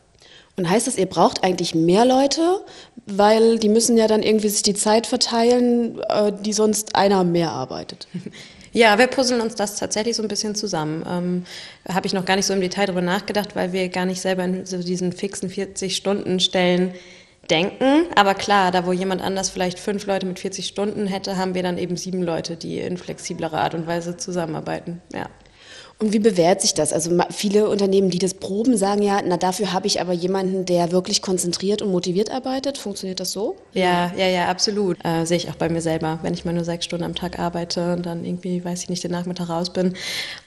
Und 0.57 0.71
heißt 0.71 0.87
das, 0.87 0.97
ihr 0.97 1.07
braucht 1.07 1.43
eigentlich 1.43 1.75
mehr 1.75 2.05
Leute, 2.05 2.61
weil 3.07 3.59
die 3.59 3.69
müssen 3.69 3.97
ja 3.97 4.07
dann 4.07 4.23
irgendwie 4.23 4.49
sich 4.49 4.63
die 4.63 4.75
Zeit 4.75 5.07
verteilen, 5.07 6.01
äh, 6.09 6.33
die 6.33 6.53
sonst 6.53 6.95
einer 6.95 7.25
mehr 7.25 7.51
arbeitet? 7.51 8.07
Ja, 8.77 8.99
wir 8.99 9.07
puzzeln 9.07 9.41
uns 9.41 9.55
das 9.55 9.77
tatsächlich 9.77 10.17
so 10.17 10.23
ein 10.23 10.29
bisschen 10.29 10.57
zusammen. 10.57 11.05
Ähm, 11.09 11.45
Habe 11.89 12.09
ich 12.09 12.13
noch 12.13 12.25
gar 12.25 12.35
nicht 12.35 12.47
so 12.47 12.53
im 12.53 12.61
Detail 12.61 12.87
darüber 12.87 13.03
nachgedacht, 13.03 13.55
weil 13.55 13.73
wir 13.73 13.89
gar 13.89 14.05
nicht 14.05 14.21
selber 14.21 14.43
in 14.43 14.67
so 14.67 14.83
diesen 14.83 15.13
fixen 15.13 15.49
40-Stunden-Stellen 15.49 16.93
denken. 17.51 18.07
Aber 18.15 18.35
klar, 18.35 18.71
da 18.71 18.87
wo 18.87 18.93
jemand 18.93 19.23
anders 19.23 19.51
vielleicht 19.51 19.79
fünf 19.79 20.07
Leute 20.07 20.27
mit 20.27 20.39
40 20.39 20.67
Stunden 20.67 21.07
hätte, 21.07 21.37
haben 21.37 21.55
wir 21.55 21.63
dann 21.63 21.79
eben 21.79 21.97
sieben 21.97 22.23
Leute, 22.23 22.57
die 22.57 22.79
in 22.79 22.97
flexiblerer 22.97 23.61
Art 23.61 23.75
und 23.75 23.87
Weise 23.87 24.17
zusammenarbeiten. 24.17 25.03
Ja. 25.13 25.29
Und 26.01 26.13
wie 26.13 26.19
bewährt 26.19 26.61
sich 26.61 26.75
das? 26.75 26.93
Also 26.93 27.17
viele 27.31 27.69
Unternehmen, 27.69 28.11
die 28.11 28.19
das 28.19 28.35
proben, 28.35 28.77
sagen 28.77 29.01
ja, 29.03 29.21
na 29.25 29.37
dafür 29.37 29.73
habe 29.73 29.87
ich 29.87 30.01
aber 30.01 30.13
jemanden, 30.13 30.65
der 30.65 30.91
wirklich 30.91 31.23
konzentriert 31.23 31.83
und 31.83 31.93
motiviert 31.93 32.31
arbeitet. 32.31 32.79
Funktioniert 32.79 33.21
das 33.21 33.31
so? 33.31 33.57
Ja, 33.75 34.13
ja, 34.17 34.27
ja, 34.27 34.49
absolut. 34.49 34.99
Äh, 35.05 35.25
sehe 35.25 35.37
ich 35.37 35.49
auch 35.49 35.55
bei 35.55 35.69
mir 35.69 35.81
selber. 35.81 36.19
Wenn 36.23 36.35
ich 36.35 36.45
mal 36.45 36.53
nur 36.53 36.65
sechs 36.65 36.85
Stunden 36.85 37.05
am 37.05 37.15
Tag 37.15 37.39
arbeite 37.39 37.93
und 37.93 38.05
dann 38.07 38.25
irgendwie, 38.25 38.65
weiß 38.65 38.83
ich 38.83 38.89
nicht, 38.89 39.05
den 39.05 39.13
Nachmittag 39.13 39.49
raus 39.49 39.73
bin 39.73 39.95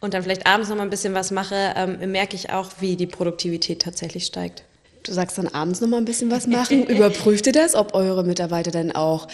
und 0.02 0.14
dann 0.14 0.24
vielleicht 0.24 0.46
abends 0.46 0.68
noch 0.70 0.76
mal 0.76 0.84
ein 0.84 0.90
bisschen 0.90 1.14
was 1.14 1.32
mache, 1.32 1.74
ähm, 1.78 2.12
merke 2.12 2.36
ich 2.36 2.52
auch, 2.52 2.70
wie 2.80 2.98
die 2.98 3.08
Produktivität 3.08 3.82
tatsächlich 3.82 4.26
steigt. 4.26 4.64
Du 5.08 5.14
sagst 5.14 5.38
dann 5.38 5.48
abends 5.48 5.82
noch 5.82 5.88
mal 5.88 5.98
ein 5.98 6.06
bisschen 6.06 6.30
was 6.30 6.48
machen. 6.48 6.84
Überprüft 6.88 7.48
ihr 7.48 7.54
das, 7.54 7.76
ob 7.76 7.94
eure 7.94 8.24
Mitarbeiter 8.24 8.72
dann 8.72 8.92
auch 8.92 9.28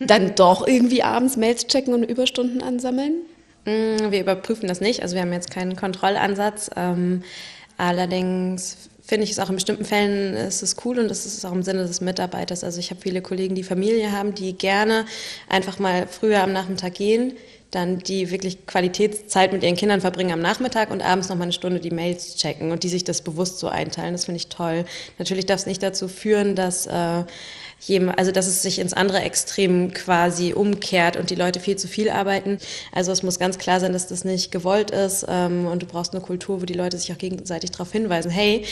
dann 0.00 0.34
doch 0.34 0.66
irgendwie 0.66 1.02
abends 1.02 1.36
Mails 1.36 1.66
checken 1.66 1.94
und 1.94 2.02
Überstunden 2.02 2.62
ansammeln? 2.62 3.22
Mm, 3.64 4.10
wir 4.10 4.20
überprüfen 4.20 4.68
das 4.68 4.80
nicht. 4.80 5.02
Also 5.02 5.14
wir 5.14 5.22
haben 5.22 5.32
jetzt 5.32 5.50
keinen 5.50 5.76
Kontrollansatz. 5.76 6.70
Ähm, 6.76 7.22
allerdings 7.76 8.90
finde 9.04 9.24
ich 9.24 9.30
es 9.30 9.38
auch 9.38 9.48
in 9.48 9.56
bestimmten 9.56 9.84
Fällen 9.84 10.34
ist 10.34 10.62
es 10.62 10.76
cool 10.84 10.98
und 10.98 11.10
es 11.10 11.26
ist 11.26 11.44
auch 11.44 11.52
im 11.52 11.62
Sinne 11.62 11.86
des 11.86 12.00
Mitarbeiters. 12.00 12.64
Also 12.64 12.80
ich 12.80 12.90
habe 12.90 13.00
viele 13.00 13.20
Kollegen, 13.20 13.54
die 13.54 13.62
Familie 13.62 14.12
haben, 14.12 14.34
die 14.34 14.52
gerne 14.54 15.04
einfach 15.48 15.78
mal 15.78 16.06
früher 16.06 16.42
am 16.42 16.52
Nachmittag 16.52 16.94
gehen, 16.94 17.34
dann 17.72 17.98
die 17.98 18.30
wirklich 18.30 18.66
Qualitätszeit 18.66 19.52
mit 19.52 19.62
ihren 19.62 19.76
Kindern 19.76 20.00
verbringen 20.00 20.32
am 20.32 20.40
Nachmittag 20.40 20.90
und 20.90 21.02
abends 21.02 21.28
noch 21.28 21.36
mal 21.36 21.44
eine 21.44 21.52
Stunde 21.52 21.80
die 21.80 21.90
Mails 21.90 22.36
checken 22.36 22.70
und 22.70 22.84
die 22.84 22.88
sich 22.88 23.02
das 23.02 23.22
bewusst 23.22 23.58
so 23.58 23.68
einteilen. 23.68 24.12
Das 24.12 24.26
finde 24.26 24.36
ich 24.36 24.48
toll. 24.48 24.84
Natürlich 25.18 25.46
darf 25.46 25.60
es 25.60 25.66
nicht 25.66 25.82
dazu 25.82 26.06
führen, 26.06 26.54
dass 26.54 26.86
äh, 26.86 27.24
also 28.16 28.30
dass 28.30 28.46
es 28.46 28.62
sich 28.62 28.78
ins 28.78 28.92
andere 28.92 29.22
Extrem 29.22 29.92
quasi 29.92 30.52
umkehrt 30.52 31.16
und 31.16 31.30
die 31.30 31.34
Leute 31.34 31.58
viel 31.58 31.76
zu 31.76 31.88
viel 31.88 32.10
arbeiten. 32.10 32.58
Also 32.92 33.10
es 33.10 33.24
muss 33.24 33.40
ganz 33.40 33.58
klar 33.58 33.80
sein, 33.80 33.92
dass 33.92 34.06
das 34.06 34.24
nicht 34.24 34.52
gewollt 34.52 34.92
ist 34.92 35.26
ähm, 35.28 35.66
und 35.66 35.82
du 35.82 35.86
brauchst 35.86 36.14
eine 36.14 36.22
Kultur, 36.22 36.62
wo 36.62 36.66
die 36.66 36.74
Leute 36.74 36.96
sich 36.96 37.10
auch 37.10 37.18
gegenseitig 37.18 37.72
darauf 37.72 37.90
hinweisen, 37.90 38.30
hey, 38.30 38.64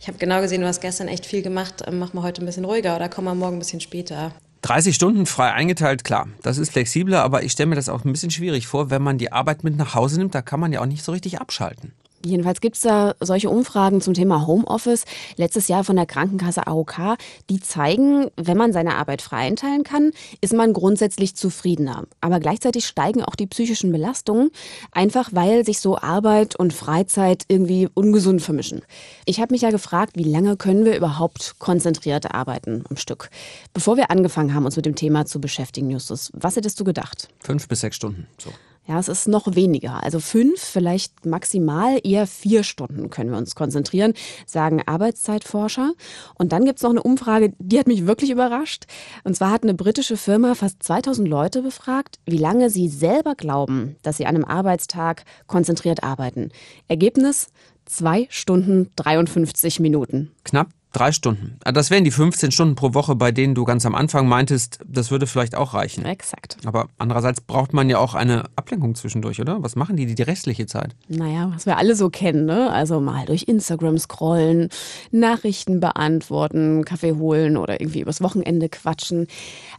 ich 0.00 0.06
habe 0.06 0.18
genau 0.18 0.40
gesehen, 0.40 0.60
du 0.60 0.66
hast 0.66 0.80
gestern 0.80 1.08
echt 1.08 1.26
viel 1.26 1.42
gemacht, 1.42 1.82
mach 1.90 2.12
mal 2.12 2.22
heute 2.22 2.42
ein 2.42 2.46
bisschen 2.46 2.64
ruhiger 2.64 2.94
oder 2.94 3.08
komm 3.08 3.24
mal 3.24 3.34
morgen 3.34 3.56
ein 3.56 3.60
bisschen 3.60 3.80
später. 3.80 4.32
30 4.62 4.94
Stunden 4.94 5.26
frei 5.26 5.52
eingeteilt, 5.52 6.04
klar, 6.04 6.28
das 6.42 6.58
ist 6.58 6.72
flexibler, 6.72 7.22
aber 7.22 7.42
ich 7.42 7.52
stelle 7.52 7.68
mir 7.68 7.76
das 7.76 7.88
auch 7.88 8.04
ein 8.04 8.12
bisschen 8.12 8.30
schwierig 8.30 8.66
vor, 8.66 8.90
wenn 8.90 9.02
man 9.02 9.18
die 9.18 9.32
Arbeit 9.32 9.64
mit 9.64 9.76
nach 9.76 9.94
Hause 9.94 10.18
nimmt, 10.18 10.34
da 10.34 10.42
kann 10.42 10.60
man 10.60 10.72
ja 10.72 10.80
auch 10.80 10.86
nicht 10.86 11.04
so 11.04 11.12
richtig 11.12 11.40
abschalten. 11.40 11.92
Jedenfalls 12.24 12.60
gibt 12.60 12.76
es 12.76 12.82
da 12.82 13.14
solche 13.20 13.48
Umfragen 13.48 14.00
zum 14.00 14.14
Thema 14.14 14.46
Homeoffice 14.46 15.04
letztes 15.36 15.68
Jahr 15.68 15.84
von 15.84 15.96
der 15.96 16.06
Krankenkasse 16.06 16.66
AOK, 16.66 17.16
die 17.48 17.60
zeigen, 17.60 18.26
wenn 18.36 18.56
man 18.56 18.72
seine 18.72 18.96
Arbeit 18.96 19.22
frei 19.22 19.38
einteilen 19.46 19.84
kann, 19.84 20.10
ist 20.40 20.52
man 20.52 20.72
grundsätzlich 20.72 21.36
zufriedener. 21.36 22.04
Aber 22.20 22.40
gleichzeitig 22.40 22.86
steigen 22.86 23.22
auch 23.22 23.36
die 23.36 23.46
psychischen 23.46 23.92
Belastungen, 23.92 24.50
einfach 24.90 25.30
weil 25.32 25.64
sich 25.64 25.78
so 25.80 25.96
Arbeit 25.98 26.56
und 26.56 26.72
Freizeit 26.72 27.44
irgendwie 27.48 27.88
ungesund 27.94 28.42
vermischen. 28.42 28.82
Ich 29.24 29.40
habe 29.40 29.54
mich 29.54 29.62
ja 29.62 29.70
gefragt, 29.70 30.12
wie 30.16 30.24
lange 30.24 30.56
können 30.56 30.84
wir 30.84 30.96
überhaupt 30.96 31.56
konzentriert 31.58 32.34
arbeiten 32.34 32.84
am 32.90 32.96
Stück? 32.96 33.30
Bevor 33.72 33.96
wir 33.96 34.10
angefangen 34.10 34.54
haben, 34.54 34.64
uns 34.64 34.76
mit 34.76 34.86
dem 34.86 34.96
Thema 34.96 35.24
zu 35.26 35.40
beschäftigen, 35.40 35.90
Justus, 35.90 36.30
was 36.34 36.56
hättest 36.56 36.80
du 36.80 36.84
gedacht? 36.84 37.28
Fünf 37.38 37.68
bis 37.68 37.80
sechs 37.80 37.96
Stunden. 37.96 38.26
So. 38.38 38.50
Ja, 38.88 38.98
es 38.98 39.08
ist 39.08 39.28
noch 39.28 39.54
weniger. 39.54 40.02
Also 40.02 40.18
fünf, 40.18 40.58
vielleicht 40.58 41.26
maximal 41.26 42.00
eher 42.02 42.26
vier 42.26 42.62
Stunden 42.62 43.10
können 43.10 43.30
wir 43.30 43.36
uns 43.36 43.54
konzentrieren, 43.54 44.14
sagen 44.46 44.80
Arbeitszeitforscher. 44.86 45.92
Und 46.38 46.52
dann 46.52 46.64
gibt's 46.64 46.82
noch 46.82 46.90
eine 46.90 47.02
Umfrage, 47.02 47.52
die 47.58 47.78
hat 47.78 47.86
mich 47.86 48.06
wirklich 48.06 48.30
überrascht. 48.30 48.86
Und 49.24 49.36
zwar 49.36 49.50
hat 49.50 49.62
eine 49.62 49.74
britische 49.74 50.16
Firma 50.16 50.54
fast 50.54 50.82
2000 50.82 51.28
Leute 51.28 51.60
befragt, 51.60 52.18
wie 52.24 52.38
lange 52.38 52.70
sie 52.70 52.88
selber 52.88 53.34
glauben, 53.34 53.96
dass 54.00 54.16
sie 54.16 54.24
an 54.24 54.36
einem 54.36 54.46
Arbeitstag 54.46 55.24
konzentriert 55.46 56.02
arbeiten. 56.02 56.50
Ergebnis? 56.88 57.48
Zwei 57.84 58.26
Stunden 58.30 58.90
53 58.96 59.80
Minuten. 59.80 60.30
Knapp 60.44 60.68
Drei 60.98 61.12
Stunden. 61.12 61.56
Ah, 61.62 61.70
das 61.70 61.90
wären 61.90 62.02
die 62.02 62.10
15 62.10 62.50
Stunden 62.50 62.74
pro 62.74 62.92
Woche, 62.92 63.14
bei 63.14 63.30
denen 63.30 63.54
du 63.54 63.64
ganz 63.64 63.86
am 63.86 63.94
Anfang 63.94 64.26
meintest, 64.26 64.80
das 64.84 65.12
würde 65.12 65.28
vielleicht 65.28 65.54
auch 65.54 65.72
reichen. 65.72 66.04
Exakt. 66.04 66.56
Aber 66.64 66.88
andererseits 66.98 67.40
braucht 67.40 67.72
man 67.72 67.88
ja 67.88 67.98
auch 67.98 68.16
eine 68.16 68.46
Ablenkung 68.56 68.96
zwischendurch, 68.96 69.40
oder? 69.40 69.62
Was 69.62 69.76
machen 69.76 69.96
die 69.96 70.06
die, 70.06 70.16
die 70.16 70.22
restliche 70.22 70.66
Zeit? 70.66 70.96
Naja, 71.06 71.52
was 71.54 71.66
wir 71.66 71.76
alle 71.76 71.94
so 71.94 72.10
kennen, 72.10 72.46
ne? 72.46 72.72
Also 72.72 72.98
mal 72.98 73.26
durch 73.26 73.44
Instagram 73.44 73.96
scrollen, 73.96 74.70
Nachrichten 75.12 75.78
beantworten, 75.78 76.84
Kaffee 76.84 77.12
holen 77.12 77.56
oder 77.56 77.80
irgendwie 77.80 78.00
übers 78.00 78.20
Wochenende 78.20 78.68
quatschen. 78.68 79.28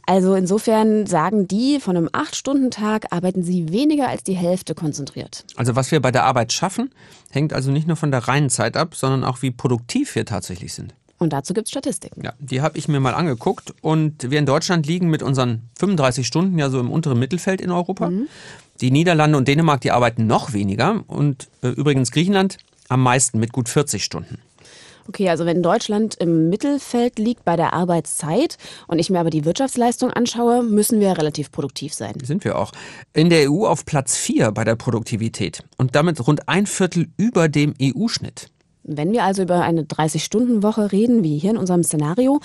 Also 0.05 0.35
insofern 0.35 1.05
sagen 1.05 1.49
die, 1.49 1.81
von 1.81 1.97
einem 1.97 2.07
8-Stunden-Tag 2.07 3.11
arbeiten 3.11 3.43
sie 3.43 3.73
weniger 3.73 4.07
als 4.07 4.23
die 4.23 4.37
Hälfte 4.37 4.73
konzentriert. 4.73 5.43
Also 5.57 5.75
was 5.75 5.91
wir 5.91 5.99
bei 5.99 6.11
der 6.11 6.23
Arbeit 6.23 6.53
schaffen, 6.53 6.91
hängt 7.29 7.51
also 7.51 7.71
nicht 7.71 7.87
nur 7.87 7.97
von 7.97 8.11
der 8.11 8.25
reinen 8.29 8.49
Zeit 8.49 8.77
ab, 8.77 8.95
sondern 8.95 9.25
auch 9.25 9.41
wie 9.41 9.51
produktiv 9.51 10.15
wir 10.15 10.25
tatsächlich 10.25 10.73
sind. 10.73 10.95
Und 11.19 11.33
dazu 11.33 11.53
gibt 11.53 11.67
es 11.67 11.71
Statistiken. 11.71 12.23
Ja, 12.23 12.33
die 12.39 12.61
habe 12.61 12.77
ich 12.77 12.87
mir 12.87 12.99
mal 12.99 13.13
angeguckt. 13.13 13.73
Und 13.81 14.31
wir 14.31 14.39
in 14.39 14.45
Deutschland 14.45 14.87
liegen 14.87 15.09
mit 15.09 15.21
unseren 15.21 15.69
35 15.77 16.25
Stunden 16.25 16.57
ja 16.57 16.69
so 16.69 16.79
im 16.79 16.89
unteren 16.89 17.19
Mittelfeld 17.19 17.61
in 17.61 17.71
Europa. 17.71 18.09
Mhm. 18.09 18.27
Die 18.81 18.89
Niederlande 18.89 19.37
und 19.37 19.47
Dänemark, 19.47 19.81
die 19.81 19.91
arbeiten 19.91 20.25
noch 20.27 20.53
weniger. 20.53 21.03
Und 21.07 21.49
äh, 21.61 21.67
übrigens 21.67 22.11
Griechenland 22.11 22.57
am 22.87 23.03
meisten 23.03 23.39
mit 23.39 23.51
gut 23.51 23.67
40 23.67 24.03
Stunden. 24.03 24.39
Okay, 25.09 25.27
also 25.27 25.45
wenn 25.47 25.63
Deutschland 25.63 26.15
im 26.15 26.49
Mittelfeld 26.49 27.17
liegt 27.17 27.43
bei 27.43 27.55
der 27.55 27.73
Arbeitszeit 27.73 28.59
und 28.85 28.99
ich 28.99 29.09
mir 29.09 29.19
aber 29.19 29.31
die 29.31 29.43
Wirtschaftsleistung 29.43 30.11
anschaue, 30.11 30.61
müssen 30.61 30.99
wir 30.99 31.17
relativ 31.17 31.51
produktiv 31.51 31.95
sein. 31.95 32.13
Sind 32.21 32.43
wir 32.43 32.59
auch. 32.59 32.71
In 33.13 33.31
der 33.31 33.51
EU 33.51 33.65
auf 33.65 33.85
Platz 33.85 34.15
4 34.17 34.51
bei 34.51 34.63
der 34.63 34.75
Produktivität 34.75 35.63
und 35.77 35.95
damit 35.95 36.25
rund 36.27 36.47
ein 36.47 36.67
Viertel 36.67 37.07
über 37.17 37.49
dem 37.49 37.73
EU-Schnitt. 37.81 38.51
Wenn 38.97 39.11
wir 39.11 39.23
also 39.23 39.43
über 39.43 39.61
eine 39.61 39.83
30-Stunden-Woche 39.83 40.91
reden, 40.91 41.23
wie 41.23 41.37
hier 41.37 41.51
in 41.51 41.57
unserem 41.57 41.83
Szenario, 41.83 42.39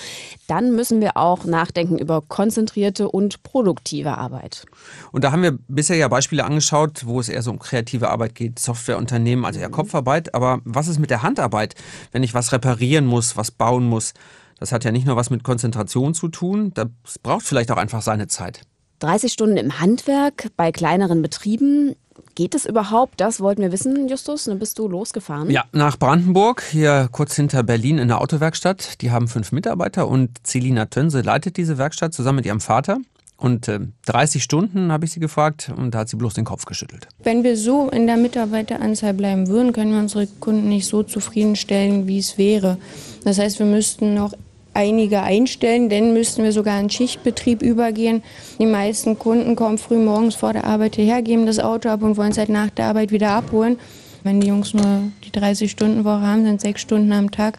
dann 0.47 0.75
müssen 0.75 1.01
wir 1.01 1.17
auch 1.17 1.45
nachdenken 1.45 1.99
über 1.99 2.21
konzentrierte 2.21 3.11
und 3.11 3.43
produktive 3.43 4.19
Arbeit. 4.19 4.67
Und 5.13 5.25
da 5.25 5.33
haben 5.33 5.43
wir 5.43 5.59
bisher 5.69 5.97
ja 5.97 6.09
Beispiele 6.09 6.45
angeschaut, 6.45 7.07
wo 7.07 7.21
es 7.21 7.29
eher 7.29 7.43
so 7.43 7.51
um 7.51 7.59
kreative 7.59 8.11
Arbeit 8.11 8.35
geht, 8.35 8.59
Softwareunternehmen, 8.59 9.45
also 9.45 9.61
ja 9.61 9.69
Kopfarbeit. 9.69 10.35
Aber 10.35 10.61
was 10.65 10.89
ist 10.89 10.99
mit 10.99 11.11
der 11.11 11.23
Handarbeit, 11.23 11.75
wenn 12.13 12.23
ich 12.23 12.35
was 12.35 12.53
reparieren 12.53 13.07
muss, 13.07 13.37
was 13.37 13.51
bauen 13.51 13.85
muss? 13.85 14.15
Das 14.61 14.73
hat 14.73 14.85
ja 14.85 14.93
nicht 14.93 15.07
nur 15.07 15.17
was 15.17 15.31
mit 15.31 15.45
Konzentration 15.45 16.15
zu 16.15 16.29
tun, 16.29 16.73
das 16.75 16.89
braucht 17.23 17.45
vielleicht 17.45 17.71
auch 17.71 17.77
einfach 17.77 18.03
seine 18.03 18.29
Zeit. 18.29 18.63
30 19.01 19.33
Stunden 19.33 19.57
im 19.57 19.81
Handwerk 19.81 20.49
bei 20.57 20.73
kleineren 20.73 21.21
Betrieben. 21.21 21.95
Geht 22.35 22.55
es 22.55 22.67
überhaupt? 22.67 23.21
Das 23.21 23.41
wollten 23.41 23.63
wir 23.63 23.71
wissen, 23.71 24.09
Justus. 24.09 24.45
Dann 24.45 24.59
bist 24.59 24.79
du 24.79 24.89
losgefahren. 24.89 25.51
Ja, 25.51 25.65
nach 25.73 25.99
Brandenburg, 25.99 26.63
hier 26.71 27.09
kurz 27.13 27.37
hinter 27.37 27.63
Berlin 27.63 27.99
in 27.99 28.09
der 28.09 28.21
Autowerkstatt. 28.21 29.01
Die 29.03 29.11
haben 29.11 29.29
fünf 29.29 29.53
Mitarbeiter 29.53 30.09
und 30.09 30.45
Celina 30.45 30.87
Tönse 30.87 31.21
leitet 31.21 31.57
diese 31.57 31.79
Werkstatt 31.79 32.13
zusammen 32.13 32.37
mit 32.37 32.47
ihrem 32.47 32.61
Vater. 32.61 32.99
Und 33.37 33.69
äh, 33.69 33.81
30 34.07 34.43
Stunden 34.43 34.91
habe 34.93 35.05
ich 35.05 35.13
sie 35.13 35.21
gefragt 35.21 35.71
und 35.77 35.93
da 35.93 36.01
hat 36.01 36.09
sie 36.09 36.17
bloß 36.17 36.35
den 36.35 36.45
Kopf 36.45 36.65
geschüttelt. 36.65 37.09
Wenn 37.23 37.43
wir 37.43 37.57
so 37.57 37.89
in 37.91 38.07
der 38.07 38.17
Mitarbeiteranzahl 38.17 39.13
bleiben 39.13 39.49
würden, 39.49 39.73
können 39.73 39.93
wir 39.93 39.99
unsere 39.99 40.27
Kunden 40.27 40.69
nicht 40.69 40.87
so 40.87 41.03
zufriedenstellen, 41.03 42.07
wie 42.07 42.19
es 42.19 42.39
wäre. 42.39 42.79
Das 43.25 43.39
heißt, 43.39 43.59
wir 43.59 43.67
müssten 43.67 44.15
noch 44.15 44.33
einige 44.75 45.23
einstellen, 45.23 45.89
denn 45.89 46.13
müssten 46.13 46.43
wir 46.43 46.53
sogar 46.53 46.79
in 46.81 46.91
Schichtbetrieb 46.91 47.63
übergehen. 47.63 48.23
Die 48.59 48.67
meisten 48.67 49.19
Kunden 49.19 49.57
kommen 49.57 49.79
früh 49.79 49.99
morgens 49.99 50.35
vor 50.35 50.53
der 50.53 50.65
Arbeit 50.65 50.97
hierher, 50.97 51.23
geben 51.23 51.47
das 51.47 51.59
Auto 51.59 51.89
ab 51.89 52.03
und 52.03 52.17
wollen 52.17 52.33
es 52.33 52.39
halt 52.39 52.49
nach 52.51 52.71
der 52.71 52.87
Arbeit 52.87 53.13
wieder 53.13 53.31
abholen. 53.31 53.79
Wenn 54.25 54.41
die 54.41 54.49
Jungs 54.49 54.75
nur 54.75 55.03
die 55.25 55.31
30-Stunden-Woche 55.31 56.21
haben, 56.21 56.45
sind 56.45 56.61
sechs 56.61 56.81
Stunden 56.81 57.13
am 57.13 57.31
Tag. 57.31 57.59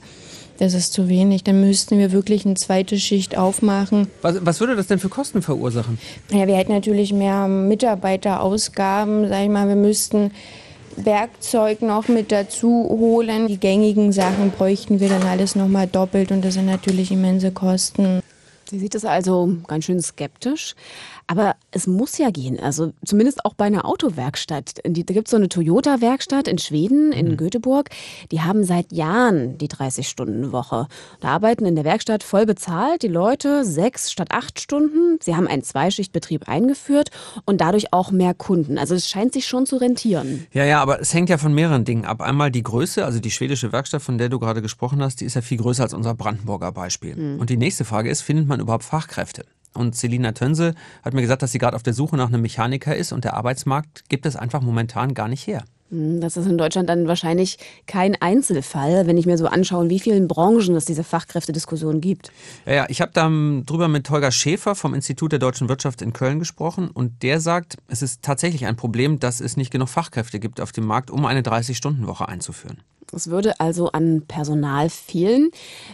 Das 0.58 0.74
ist 0.74 0.94
zu 0.94 1.10
wenig. 1.10 1.44
Dann 1.44 1.60
müssten 1.62 2.00
wir 2.00 2.12
wirklich 2.12 2.46
eine 2.46 2.56
zweite 2.56 2.98
Schicht 2.98 3.38
aufmachen. 3.38 4.08
Was, 4.22 4.46
was 4.46 4.60
würde 4.60 4.76
das 4.76 4.88
denn 4.88 5.00
für 5.00 5.10
Kosten 5.10 5.42
verursachen? 5.42 6.00
Ja, 6.32 6.48
wir 6.48 6.56
hätten 6.56 6.72
natürlich 6.72 7.12
mehr 7.14 7.48
Mitarbeiterausgaben. 7.48 9.28
Sag 9.28 9.44
ich 9.44 9.50
mal, 9.50 9.68
wir 9.68 9.76
müssten 9.76 10.32
Werkzeug 10.98 11.82
noch 11.82 12.08
mit 12.08 12.32
dazu 12.32 12.68
holen. 12.90 13.48
Die 13.48 13.60
gängigen 13.60 14.12
Sachen 14.12 14.52
bräuchten 14.52 15.00
wir 15.00 15.10
dann 15.10 15.24
alles 15.24 15.56
nochmal 15.56 15.88
doppelt 15.88 16.32
und 16.32 16.44
das 16.44 16.56
sind 16.56 16.66
natürlich 16.66 17.12
immense 17.12 17.52
Kosten. 17.52 18.22
Sie 18.70 18.80
sieht 18.80 18.96
es 18.96 19.06
also 19.06 19.58
ganz 19.68 19.86
schön 19.86 20.02
skeptisch. 20.02 20.76
Aber 21.28 21.56
es 21.72 21.88
muss 21.88 22.18
ja 22.18 22.30
gehen. 22.30 22.60
Also 22.60 22.94
zumindest 23.04 23.46
auch 23.46 23.56
bei 23.56 23.66
einer 23.66 23.86
Autowerkstatt. 23.86 24.80
Da 24.84 24.90
gibt 24.92 25.28
es 25.28 25.32
so 25.32 25.38
eine 25.38 25.50
Toyota-Werkstatt 25.50 26.48
in 26.48 26.60
Schweden, 26.60 27.12
in 27.12 27.30
mhm. 27.30 27.38
Göteborg. 27.38 27.90
Die 28.32 28.42
haben 28.42 28.64
seit 28.64 28.92
Jahren 28.92 29.58
die 29.58 29.68
30-Stunden-Woche. 29.68 30.88
Da 31.22 31.28
arbeiten 31.28 31.66
in 31.66 31.76
der 31.76 31.84
Werkstatt 31.84 32.24
voll 32.24 32.46
bezahlt 32.46 33.02
die 33.02 33.08
Leute 33.08 33.66
sechs 33.66 34.12
statt 34.12 34.30
acht 34.32 34.60
Stunden. 34.60 35.18
Sie 35.22 35.36
haben 35.36 35.48
einen 35.48 35.64
Zweischichtbetrieb 35.64 36.48
eingeführt 36.48 37.10
und 37.46 37.60
dadurch 37.60 37.92
auch 37.92 38.12
mehr 38.12 38.34
Kunden. 38.34 38.78
Also 38.78 38.94
es 38.94 39.10
scheint 39.10 39.34
sich 39.34 39.48
schon 39.48 39.66
zu 39.66 39.78
rentieren. 39.78 40.46
Ja, 40.54 40.64
ja, 40.64 40.82
aber 40.82 41.02
es 41.02 41.14
hängt 41.14 41.30
ja 41.30 41.38
von 41.38 41.54
mehreren 41.54 41.86
Dingen 41.86 42.06
ab. 42.06 42.22
Einmal 42.22 42.52
die 42.52 42.64
Größe, 42.64 43.04
also 43.04 43.20
die 43.20 43.32
schwedische 43.32 43.72
Werkstatt, 43.72 44.04
von 44.04 44.18
der 44.18 44.30
du 44.30 44.40
gerade 44.40 44.62
gesprochen 44.62 45.02
hast, 45.02 45.22
die 45.22 45.26
ist 45.26 45.34
ja 45.34 45.42
viel 45.42 45.58
größer 45.58 45.84
als 45.84 45.94
unser 45.94 46.14
Brandenburger 46.14 46.72
Beispiel. 46.72 47.16
Mhm. 47.16 47.40
Und 47.40 47.50
die 47.50 47.58
nächste 47.58 47.84
Frage 47.84 48.10
ist, 48.10 48.22
findet 48.22 48.48
man 48.48 48.60
überhaupt 48.60 48.84
Fachkräfte? 48.84 49.46
Und 49.76 49.96
Selina 49.96 50.32
Tönse 50.32 50.74
hat 51.04 51.14
mir 51.14 51.22
gesagt, 51.22 51.42
dass 51.42 51.52
sie 51.52 51.60
gerade 51.60 51.76
auf 51.76 51.84
der 51.84 51.94
Suche 51.94 52.18
nach 52.18 52.28
einem 52.28 52.42
Mechaniker 52.42 52.96
ist 52.96 53.12
und 53.12 53.24
der 53.24 53.36
Arbeitsmarkt 53.36 54.10
gibt 54.10 54.26
es 54.26 54.36
einfach 54.36 54.62
momentan 54.62 55.14
gar 55.14 55.28
nicht 55.28 55.46
her. 55.46 55.64
Hm, 55.92 56.20
das 56.20 56.36
ist 56.36 56.48
in 56.48 56.58
Deutschland 56.58 56.90
dann 56.90 57.08
wahrscheinlich 57.08 57.58
kein 57.86 58.20
Einzelfall, 58.20 59.06
wenn 59.06 59.18
ich 59.18 59.26
mir 59.26 59.38
so 59.38 59.48
anschaue, 59.48 59.84
in 59.84 59.90
wie 59.90 60.00
vielen 60.00 60.28
Branchen 60.28 60.76
es 60.76 60.86
diese 60.86 61.04
Fachkräftediskussion 61.04 62.02
gibt. 62.02 62.32
Ja, 62.66 62.74
ja 62.74 62.86
ich 62.90 63.02
habe 63.02 63.12
da 63.14 63.30
drüber 63.66 63.88
mit 63.88 64.10
Holger 64.10 64.32
Schäfer 64.32 64.76
vom 64.76 64.94
Institut 64.94 65.32
der 65.32 65.40
deutschen 65.40 65.70
Wirtschaft 65.70 66.02
in 66.02 66.14
Köln 66.14 66.40
gesprochen 66.40 66.90
und 66.90 67.22
der 67.22 67.40
sagt, 67.40 67.78
es 67.88 68.02
ist 68.02 68.24
tatsächlich 68.24 68.66
ein 68.66 68.76
Problem, 68.76 69.20
dass 69.20 69.40
es 69.42 69.58
nicht 69.58 69.72
genug 69.72 69.90
Fachkräfte 69.90 70.40
gibt 70.40 70.60
auf 70.60 70.72
dem 70.72 70.86
Markt, 70.86 71.12
um 71.12 71.26
eine 71.26 71.42
30-Stunden-Woche 71.42 72.28
einzuführen. 72.28 72.82
Es 73.16 73.30
würde 73.30 73.60
also 73.60 73.92
an 73.92 74.24
Personal 74.28 74.90
fehlen. 74.90 75.50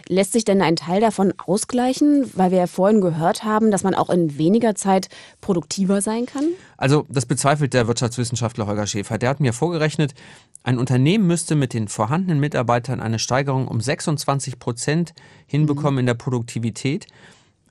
Lässt 0.08 0.32
sich 0.32 0.44
denn 0.44 0.60
ein 0.60 0.76
Teil 0.76 1.00
davon 1.00 1.32
ausgleichen, 1.38 2.30
weil 2.34 2.50
wir 2.50 2.58
ja 2.58 2.66
vorhin 2.66 3.00
gehört 3.00 3.44
haben, 3.44 3.70
dass 3.70 3.84
man 3.84 3.94
auch 3.94 4.10
in 4.10 4.38
weniger 4.38 4.74
Zeit 4.74 5.08
produktiver 5.40 6.02
sein 6.02 6.26
kann? 6.26 6.44
Also 6.76 7.06
das 7.08 7.26
bezweifelt 7.26 7.74
der 7.74 7.86
Wirtschaftswissenschaftler 7.86 8.66
Holger 8.66 8.86
Schäfer. 8.86 9.18
Der 9.18 9.30
hat 9.30 9.40
mir 9.40 9.52
vorgerechnet, 9.52 10.14
ein 10.64 10.78
Unternehmen 10.78 11.26
müsste 11.26 11.54
mit 11.54 11.74
den 11.74 11.88
vorhandenen 11.88 12.40
Mitarbeitern 12.40 13.00
eine 13.00 13.18
Steigerung 13.18 13.68
um 13.68 13.80
26 13.80 14.58
Prozent 14.58 15.14
hinbekommen 15.46 15.94
mhm. 15.94 16.00
in 16.00 16.06
der 16.06 16.14
Produktivität, 16.14 17.06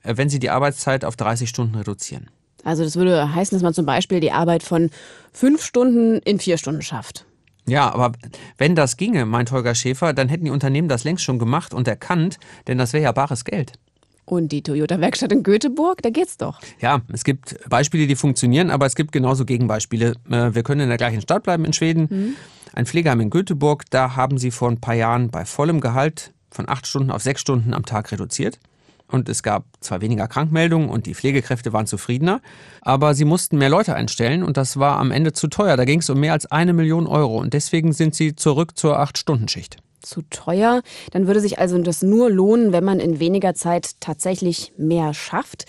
äh, 0.02 0.16
wenn 0.16 0.28
sie 0.28 0.38
die 0.38 0.50
Arbeitszeit 0.50 1.04
auf 1.04 1.16
30 1.16 1.48
Stunden 1.48 1.74
reduzieren. 1.74 2.28
Also 2.64 2.84
das 2.84 2.96
würde 2.96 3.34
heißen, 3.34 3.56
dass 3.56 3.62
man 3.62 3.74
zum 3.74 3.86
Beispiel 3.86 4.20
die 4.20 4.32
Arbeit 4.32 4.62
von 4.62 4.90
fünf 5.32 5.64
Stunden 5.64 6.18
in 6.18 6.38
vier 6.38 6.58
Stunden 6.58 6.82
schafft. 6.82 7.26
Ja, 7.66 7.92
aber 7.92 8.12
wenn 8.58 8.74
das 8.74 8.96
ginge, 8.96 9.24
meint 9.24 9.52
Holger 9.52 9.74
Schäfer, 9.74 10.12
dann 10.12 10.28
hätten 10.28 10.44
die 10.44 10.50
Unternehmen 10.50 10.88
das 10.88 11.04
längst 11.04 11.24
schon 11.24 11.38
gemacht 11.38 11.74
und 11.74 11.86
erkannt, 11.86 12.38
denn 12.66 12.78
das 12.78 12.92
wäre 12.92 13.04
ja 13.04 13.12
bares 13.12 13.44
Geld. 13.44 13.72
Und 14.24 14.52
die 14.52 14.62
Toyota-Werkstatt 14.62 15.32
in 15.32 15.42
Göteborg, 15.42 16.02
da 16.02 16.10
geht's 16.10 16.36
doch. 16.36 16.60
Ja, 16.80 17.02
es 17.12 17.24
gibt 17.24 17.58
Beispiele, 17.68 18.06
die 18.06 18.14
funktionieren, 18.14 18.70
aber 18.70 18.86
es 18.86 18.94
gibt 18.94 19.12
genauso 19.12 19.44
Gegenbeispiele. 19.44 20.14
Äh, 20.30 20.54
wir 20.54 20.62
können 20.62 20.82
in 20.82 20.88
der 20.88 20.98
gleichen 20.98 21.20
Stadt 21.20 21.42
bleiben 21.42 21.64
in 21.64 21.72
Schweden. 21.72 22.08
Mhm. 22.08 22.36
Ein 22.72 22.86
Pflegeheim 22.86 23.20
in 23.20 23.30
Göteborg, 23.30 23.84
da 23.90 24.16
haben 24.16 24.38
sie 24.38 24.50
vor 24.50 24.70
ein 24.70 24.80
paar 24.80 24.94
Jahren 24.94 25.30
bei 25.30 25.44
vollem 25.44 25.80
Gehalt 25.80 26.32
von 26.50 26.68
acht 26.68 26.86
Stunden 26.86 27.10
auf 27.10 27.22
sechs 27.22 27.40
Stunden 27.40 27.74
am 27.74 27.84
Tag 27.84 28.12
reduziert 28.12 28.58
und 29.12 29.28
es 29.28 29.42
gab 29.42 29.64
zwar 29.80 30.00
weniger 30.00 30.26
Krankmeldungen 30.26 30.88
und 30.88 31.06
die 31.06 31.14
Pflegekräfte 31.14 31.72
waren 31.72 31.86
zufriedener, 31.86 32.40
aber 32.80 33.14
sie 33.14 33.24
mussten 33.24 33.58
mehr 33.58 33.70
Leute 33.70 33.94
einstellen 33.94 34.42
und 34.42 34.56
das 34.56 34.78
war 34.78 34.98
am 34.98 35.10
Ende 35.10 35.32
zu 35.32 35.48
teuer. 35.48 35.76
Da 35.76 35.84
ging 35.84 36.00
es 36.00 36.10
um 36.10 36.18
mehr 36.18 36.32
als 36.32 36.50
eine 36.50 36.72
Million 36.72 37.06
Euro 37.06 37.38
und 37.38 37.52
deswegen 37.54 37.92
sind 37.92 38.14
sie 38.14 38.34
zurück 38.34 38.76
zur 38.76 38.98
Acht-Stunden-Schicht 38.98 39.76
zu 40.00 40.22
teuer. 40.30 40.82
Dann 41.12 41.26
würde 41.26 41.40
sich 41.40 41.58
also 41.58 41.78
das 41.78 42.02
nur 42.02 42.28
lohnen, 42.28 42.72
wenn 42.72 42.84
man 42.84 42.98
in 42.98 43.20
weniger 43.20 43.54
Zeit 43.54 44.00
tatsächlich 44.00 44.72
mehr 44.76 45.14
schafft. 45.14 45.66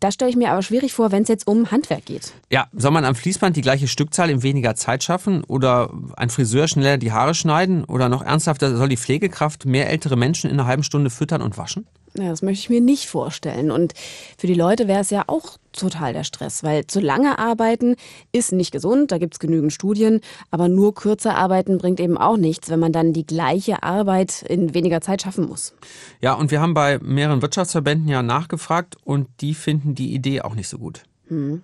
Das 0.00 0.14
stelle 0.14 0.30
ich 0.30 0.36
mir 0.36 0.50
aber 0.50 0.62
schwierig 0.62 0.92
vor, 0.92 1.12
wenn 1.12 1.22
es 1.22 1.28
jetzt 1.28 1.46
um 1.46 1.70
Handwerk 1.70 2.04
geht. 2.04 2.32
Ja, 2.50 2.66
soll 2.72 2.90
man 2.90 3.04
am 3.04 3.14
Fließband 3.14 3.56
die 3.56 3.62
gleiche 3.62 3.88
Stückzahl 3.88 4.30
in 4.30 4.42
weniger 4.42 4.74
Zeit 4.74 5.02
schaffen 5.02 5.44
oder 5.44 5.90
ein 6.16 6.30
Friseur 6.30 6.68
schneller 6.68 6.98
die 6.98 7.12
Haare 7.12 7.34
schneiden 7.34 7.84
oder 7.84 8.08
noch 8.08 8.22
ernsthafter, 8.22 8.76
soll 8.76 8.88
die 8.88 8.96
Pflegekraft 8.96 9.64
mehr 9.64 9.88
ältere 9.88 10.16
Menschen 10.16 10.50
in 10.50 10.58
einer 10.58 10.68
halben 10.68 10.82
Stunde 10.82 11.10
füttern 11.10 11.42
und 11.42 11.56
waschen? 11.56 11.86
Ja, 12.16 12.28
das 12.28 12.42
möchte 12.42 12.60
ich 12.60 12.70
mir 12.70 12.80
nicht 12.80 13.06
vorstellen. 13.06 13.72
Und 13.72 13.92
für 14.38 14.46
die 14.46 14.54
Leute 14.54 14.86
wäre 14.86 15.00
es 15.00 15.10
ja 15.10 15.24
auch 15.26 15.58
total 15.72 16.12
der 16.12 16.22
Stress, 16.22 16.62
weil 16.62 16.86
zu 16.86 17.00
lange 17.00 17.40
arbeiten 17.40 17.96
ist 18.30 18.52
nicht 18.52 18.70
gesund, 18.70 19.10
da 19.10 19.18
gibt 19.18 19.34
es 19.34 19.40
genügend 19.40 19.72
Studien, 19.72 20.20
aber 20.52 20.68
nur 20.68 20.94
kürzer 20.94 21.36
arbeiten 21.36 21.78
bringt 21.78 21.98
eben 21.98 22.16
auch 22.16 22.36
nichts, 22.36 22.70
wenn 22.70 22.78
man 22.78 22.92
dann 22.92 23.12
die 23.12 23.26
gleiche 23.26 23.82
Arbeit 23.82 24.42
in 24.42 24.74
weniger 24.74 25.00
Zeit 25.00 25.22
schaffen 25.22 25.48
muss. 25.48 25.74
Ja, 26.20 26.34
und 26.34 26.52
wir 26.52 26.60
haben 26.60 26.74
bei 26.74 27.00
mehreren 27.00 27.42
Wirtschaftsverbänden 27.42 28.08
ja 28.08 28.22
nachgefragt 28.22 28.96
und 29.02 29.26
die 29.40 29.54
finden 29.54 29.83
die 29.84 30.14
Idee 30.14 30.40
auch 30.40 30.54
nicht 30.54 30.68
so 30.68 30.78
gut. 30.78 31.02
Hm. 31.28 31.62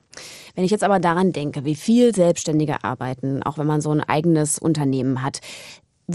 Wenn 0.54 0.64
ich 0.64 0.70
jetzt 0.70 0.84
aber 0.84 1.00
daran 1.00 1.32
denke, 1.32 1.64
wie 1.64 1.74
viel 1.74 2.14
Selbstständige 2.14 2.82
arbeiten, 2.84 3.42
auch 3.42 3.58
wenn 3.58 3.66
man 3.66 3.80
so 3.80 3.90
ein 3.90 4.00
eigenes 4.00 4.58
Unternehmen 4.58 5.22
hat, 5.22 5.40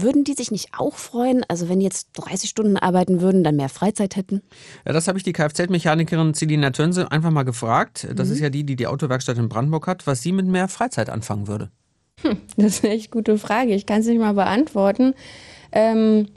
würden 0.02 0.24
die 0.24 0.34
sich 0.34 0.50
nicht 0.50 0.70
auch 0.76 0.94
freuen, 0.94 1.44
also 1.48 1.68
wenn 1.68 1.78
die 1.78 1.86
jetzt 1.86 2.10
30 2.14 2.50
Stunden 2.50 2.76
arbeiten 2.76 3.20
würden, 3.20 3.44
dann 3.44 3.56
mehr 3.56 3.68
Freizeit 3.68 4.16
hätten? 4.16 4.42
Ja, 4.84 4.92
das 4.92 5.08
habe 5.08 5.18
ich 5.18 5.24
die 5.24 5.32
Kfz-Mechanikerin 5.32 6.34
Celina 6.34 6.70
Tönse 6.70 7.10
einfach 7.10 7.30
mal 7.30 7.44
gefragt. 7.44 8.06
Das 8.14 8.28
mhm. 8.28 8.34
ist 8.34 8.40
ja 8.40 8.50
die, 8.50 8.64
die 8.64 8.76
die 8.76 8.86
Autowerkstatt 8.86 9.38
in 9.38 9.48
Brandenburg 9.48 9.86
hat, 9.86 10.06
was 10.06 10.22
sie 10.22 10.32
mit 10.32 10.46
mehr 10.46 10.68
Freizeit 10.68 11.08
anfangen 11.08 11.48
würde. 11.48 11.70
Hm, 12.22 12.38
das 12.56 12.76
ist 12.76 12.84
eine 12.84 12.94
echt 12.94 13.10
gute 13.10 13.38
Frage. 13.38 13.74
Ich 13.74 13.86
kann 13.86 14.00
es 14.00 14.06
nicht 14.06 14.18
mal 14.18 14.34
beantworten. 14.34 15.14
Ähm, 15.72 16.28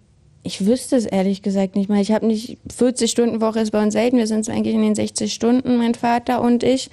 ich 0.43 0.65
wüsste 0.65 0.95
es 0.95 1.06
ehrlich 1.06 1.41
gesagt 1.41 1.75
nicht 1.75 1.89
mal. 1.89 2.02
Ich 2.02 2.12
habe 2.12 2.25
nicht 2.25 2.58
40 2.75 3.12
Stunden 3.12 3.41
Woche 3.41 3.60
ist 3.60 3.71
bei 3.71 3.84
uns 3.84 3.93
selten. 3.93 4.17
Wir 4.17 4.28
sind 4.28 4.49
eigentlich 4.49 4.73
in 4.73 4.82
den 4.82 4.95
60 4.95 5.34
Stunden, 5.34 5.78
mein 5.78 5.95
Vater 5.95 6.41
und 6.41 6.63
ich. 6.63 6.89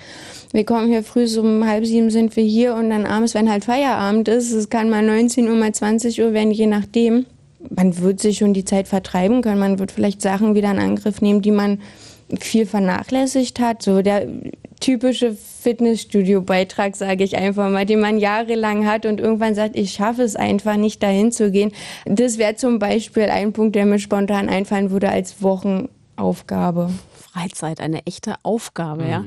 Wir 0.53 0.65
kommen 0.65 0.89
hier 0.89 1.03
früh 1.05 1.27
so 1.27 1.43
um 1.43 1.67
halb 1.67 1.87
sieben 1.87 2.11
sind 2.11 2.35
wir 2.37 2.45
hier 2.45 2.75
und 2.75 2.91
dann 2.91 3.07
abends, 3.07 3.35
wenn 3.35 3.51
halt 3.51 3.65
Feierabend 3.65 4.29
ist, 4.29 4.53
es 4.53 4.69
kann 4.69 4.91
mal 4.91 5.05
19 5.05 5.49
Uhr, 5.49 5.55
mal 5.55 5.73
20 5.73 6.21
Uhr 6.23 6.33
werden, 6.33 6.51
je 6.51 6.67
nachdem. 6.67 7.27
Man 7.75 7.99
wird 7.99 8.21
sich 8.21 8.39
schon 8.39 8.55
die 8.55 8.65
Zeit 8.65 8.89
vertreiben 8.89 9.43
können. 9.43 9.59
Man 9.59 9.79
wird 9.79 9.91
vielleicht 9.91 10.23
Sachen 10.23 10.55
wieder 10.55 10.71
in 10.71 10.79
Angriff 10.79 11.21
nehmen, 11.21 11.43
die 11.43 11.51
man 11.51 11.81
viel 12.39 12.67
vernachlässigt 12.67 13.61
hat. 13.61 13.83
So 13.83 14.03
der 14.03 14.27
typische 14.81 15.35
Fitnessstudio-Beitrag, 15.35 16.97
sage 16.97 17.25
ich 17.25 17.37
einfach 17.37 17.71
mal, 17.71 17.87
den 17.87 18.01
man 18.01 18.19
jahrelang 18.19 18.87
hat 18.87 19.07
und 19.07 19.21
irgendwann 19.21 19.55
sagt, 19.55 19.77
ich 19.77 19.93
schaffe 19.93 20.23
es 20.23 20.37
einfach 20.37 20.77
nicht, 20.77 21.03
dahin 21.03 21.33
zu 21.33 21.51
gehen. 21.51 21.73
Das 22.05 22.39
wäre 22.39 22.57
zum 22.57 22.79
Beispiel 22.79 23.25
ein 23.25 23.53
Punkt, 23.53 23.75
der 23.75 23.87
mir 23.87 23.99
spontan 23.99 24.49
einfallen 24.49 24.91
würde 24.91 25.09
als 25.09 25.43
Wochenaufgabe. 25.43 26.91
Freizeit, 27.33 27.81
eine 27.81 28.07
echte 28.07 28.35
Aufgabe, 28.43 29.05
mhm. 29.05 29.11
ja. 29.11 29.25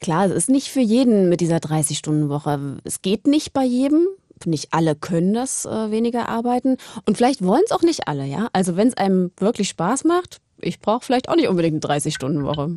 Klar, 0.00 0.26
es 0.26 0.32
ist 0.32 0.50
nicht 0.50 0.68
für 0.68 0.80
jeden 0.80 1.28
mit 1.28 1.40
dieser 1.40 1.58
30-Stunden-Woche. 1.58 2.78
Es 2.82 3.02
geht 3.02 3.26
nicht 3.26 3.52
bei 3.52 3.64
jedem. 3.64 4.06
Nicht 4.44 4.72
alle 4.72 4.96
können 4.96 5.32
das 5.32 5.64
äh, 5.64 5.92
weniger 5.92 6.28
arbeiten. 6.28 6.76
Und 7.06 7.16
vielleicht 7.16 7.44
wollen 7.44 7.62
es 7.64 7.70
auch 7.70 7.82
nicht 7.82 8.08
alle, 8.08 8.26
ja. 8.26 8.48
Also 8.52 8.76
wenn 8.76 8.88
es 8.88 8.96
einem 8.96 9.30
wirklich 9.38 9.68
Spaß 9.68 10.02
macht, 10.02 10.40
ich 10.62 10.80
brauche 10.80 11.04
vielleicht 11.04 11.28
auch 11.28 11.36
nicht 11.36 11.48
unbedingt 11.48 11.84
eine 11.84 12.00
30-Stunden-Woche. 12.00 12.76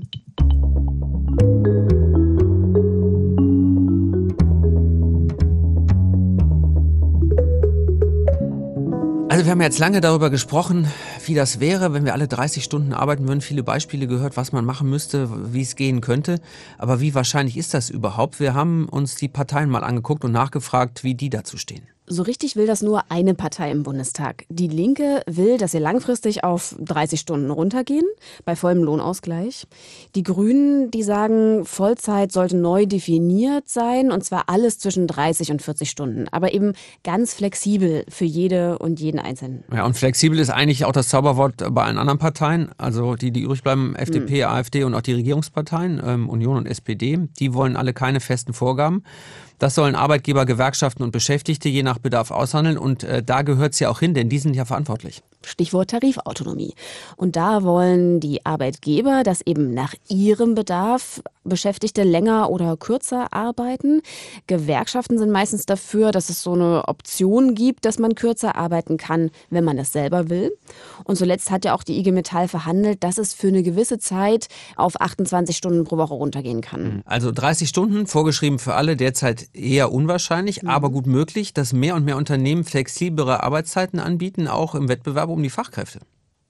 Also 9.29 9.45
wir 9.45 9.51
haben 9.51 9.61
jetzt 9.61 9.79
lange 9.79 10.01
darüber 10.01 10.29
gesprochen, 10.29 10.87
wie 11.27 11.35
das 11.35 11.59
wäre, 11.59 11.93
wenn 11.93 12.05
wir 12.05 12.13
alle 12.13 12.27
30 12.27 12.63
Stunden 12.63 12.93
arbeiten 12.93 13.27
würden. 13.27 13.41
Viele 13.41 13.63
Beispiele 13.63 14.07
gehört, 14.07 14.37
was 14.37 14.51
man 14.51 14.65
machen 14.65 14.89
müsste, 14.89 15.53
wie 15.53 15.61
es 15.61 15.75
gehen 15.75 16.01
könnte. 16.01 16.39
Aber 16.77 16.99
wie 16.99 17.15
wahrscheinlich 17.15 17.57
ist 17.57 17.73
das 17.73 17.89
überhaupt? 17.89 18.39
Wir 18.39 18.53
haben 18.53 18.87
uns 18.89 19.15
die 19.15 19.27
Parteien 19.27 19.69
mal 19.69 19.83
angeguckt 19.83 20.23
und 20.23 20.31
nachgefragt, 20.31 21.03
wie 21.03 21.15
die 21.15 21.29
dazu 21.29 21.57
stehen. 21.57 21.87
So 22.07 22.21
richtig 22.21 22.55
will 22.55 22.67
das 22.67 22.83
nur 22.83 23.09
eine 23.09 23.33
Partei 23.33 23.71
im 23.71 23.81
Bundestag. 23.81 24.45
Die 24.49 24.67
Linke 24.67 25.23
will, 25.25 25.57
dass 25.57 25.73
wir 25.73 25.79
langfristig 25.79 26.43
auf 26.43 26.75
30 26.79 27.19
Stunden 27.19 27.49
runtergehen, 27.49 28.05
bei 28.45 28.55
vollem 28.55 28.83
Lohnausgleich. 28.83 29.65
Die 30.13 30.21
Grünen, 30.21 30.91
die 30.91 31.01
sagen, 31.01 31.65
Vollzeit 31.65 32.31
sollte 32.31 32.57
neu 32.57 32.85
definiert 32.85 33.69
sein, 33.69 34.11
und 34.11 34.23
zwar 34.23 34.49
alles 34.49 34.77
zwischen 34.77 35.07
30 35.07 35.49
und 35.49 35.63
40 35.63 35.89
Stunden, 35.89 36.27
aber 36.29 36.53
eben 36.53 36.73
ganz 37.03 37.33
flexibel 37.33 38.05
für 38.07 38.25
jede 38.25 38.77
und 38.77 38.99
jeden 38.99 39.19
Einzelnen. 39.19 39.63
Ja, 39.73 39.83
und 39.83 39.97
flexibel 39.97 40.37
ist 40.37 40.51
eigentlich 40.51 40.85
auch 40.85 40.91
das 40.91 41.09
Zauberwort 41.15 41.63
bei 41.73 41.83
allen 41.85 41.97
anderen 41.97 42.19
Parteien, 42.19 42.71
also 42.77 43.15
die, 43.15 43.31
die 43.31 43.39
übrig 43.39 43.63
bleiben, 43.63 43.95
FDP, 43.95 44.43
mhm. 44.43 44.51
AfD 44.51 44.83
und 44.83 44.93
auch 44.95 45.01
die 45.01 45.13
Regierungsparteien, 45.13 46.01
ähm, 46.05 46.27
Union 46.27 46.57
und 46.57 46.65
SPD, 46.65 47.17
die 47.39 47.53
wollen 47.53 47.77
alle 47.77 47.93
keine 47.93 48.19
festen 48.19 48.51
Vorgaben. 48.51 49.01
Das 49.57 49.75
sollen 49.75 49.95
Arbeitgeber, 49.95 50.45
Gewerkschaften 50.45 51.03
und 51.03 51.11
Beschäftigte 51.11 51.69
je 51.69 51.83
nach 51.83 51.99
Bedarf 51.99 52.31
aushandeln 52.31 52.77
und 52.77 53.05
äh, 53.05 53.23
da 53.23 53.43
gehört 53.43 53.71
es 53.71 53.79
ja 53.79 53.87
auch 53.87 54.01
hin, 54.01 54.13
denn 54.13 54.27
die 54.27 54.39
sind 54.39 54.57
ja 54.57 54.65
verantwortlich. 54.65 55.23
Stichwort 55.45 55.91
Tarifautonomie. 55.91 56.73
Und 57.15 57.37
da 57.37 57.63
wollen 57.63 58.19
die 58.19 58.45
Arbeitgeber, 58.45 59.23
dass 59.23 59.39
eben 59.39 59.73
nach 59.73 59.93
ihrem 60.09 60.53
Bedarf 60.53 61.21
Beschäftigte 61.45 62.03
länger 62.03 62.49
oder 62.49 62.75
kürzer 62.77 63.31
arbeiten. 63.31 64.01
Gewerkschaften 64.47 65.17
sind 65.17 65.31
meistens 65.31 65.65
dafür, 65.65 66.11
dass 66.11 66.29
es 66.29 66.43
so 66.43 66.53
eine 66.53 66.87
Option 66.87 67.55
gibt, 67.55 67.85
dass 67.85 67.99
man 67.99 68.15
kürzer 68.15 68.55
arbeiten 68.55 68.97
kann, 68.97 69.31
wenn 69.49 69.63
man 69.63 69.77
das 69.77 69.93
selber 69.93 70.29
will. 70.29 70.51
Und 71.03 71.17
zuletzt 71.17 71.51
hat 71.51 71.65
ja 71.65 71.73
auch 71.73 71.83
die 71.83 71.97
IG 71.99 72.11
Metall 72.11 72.47
verhandelt, 72.47 73.03
dass 73.03 73.17
es 73.17 73.33
für 73.33 73.47
eine 73.47 73.63
gewisse 73.63 73.99
Zeit 73.99 74.47
auf 74.75 74.99
28 74.99 75.55
Stunden 75.55 75.83
pro 75.83 75.97
Woche 75.97 76.13
runtergehen 76.13 76.61
kann. 76.61 77.01
Also 77.05 77.31
30 77.31 77.69
Stunden, 77.69 78.07
vorgeschrieben 78.07 78.59
für 78.59 78.73
alle, 78.75 78.95
derzeit 78.95 79.47
eher 79.53 79.91
unwahrscheinlich, 79.91 80.63
mhm. 80.63 80.69
aber 80.69 80.89
gut 80.89 81.07
möglich, 81.07 81.53
dass 81.53 81.73
mehr 81.73 81.95
und 81.95 82.05
mehr 82.05 82.17
Unternehmen 82.17 82.63
flexiblere 82.63 83.43
Arbeitszeiten 83.43 83.99
anbieten, 83.99 84.47
auch 84.47 84.75
im 84.75 84.89
Wettbewerb 84.89 85.29
um 85.29 85.41
die 85.41 85.49
Fachkräfte. 85.49 85.99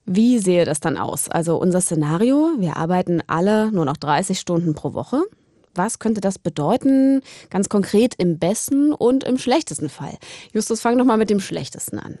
Wie 0.08 0.38
sehe 0.38 0.64
das 0.64 0.78
dann 0.78 0.96
aus? 0.96 1.28
Also 1.28 1.56
unser 1.56 1.80
Szenario, 1.80 2.52
wir 2.58 2.76
arbeiten 2.76 3.22
alle 3.26 3.72
nur 3.72 3.84
noch 3.84 3.96
30 3.96 4.38
Stunden 4.38 4.72
pro 4.72 4.94
Woche. 4.94 5.22
Was 5.74 5.98
könnte 5.98 6.20
das 6.20 6.38
bedeuten, 6.38 7.22
ganz 7.50 7.68
konkret 7.68 8.14
im 8.14 8.38
besten 8.38 8.92
und 8.92 9.24
im 9.24 9.36
schlechtesten 9.36 9.88
Fall? 9.88 10.16
Justus, 10.54 10.80
fang 10.80 10.96
doch 10.96 11.04
mal 11.04 11.16
mit 11.16 11.28
dem 11.28 11.40
schlechtesten 11.40 11.98
an. 11.98 12.20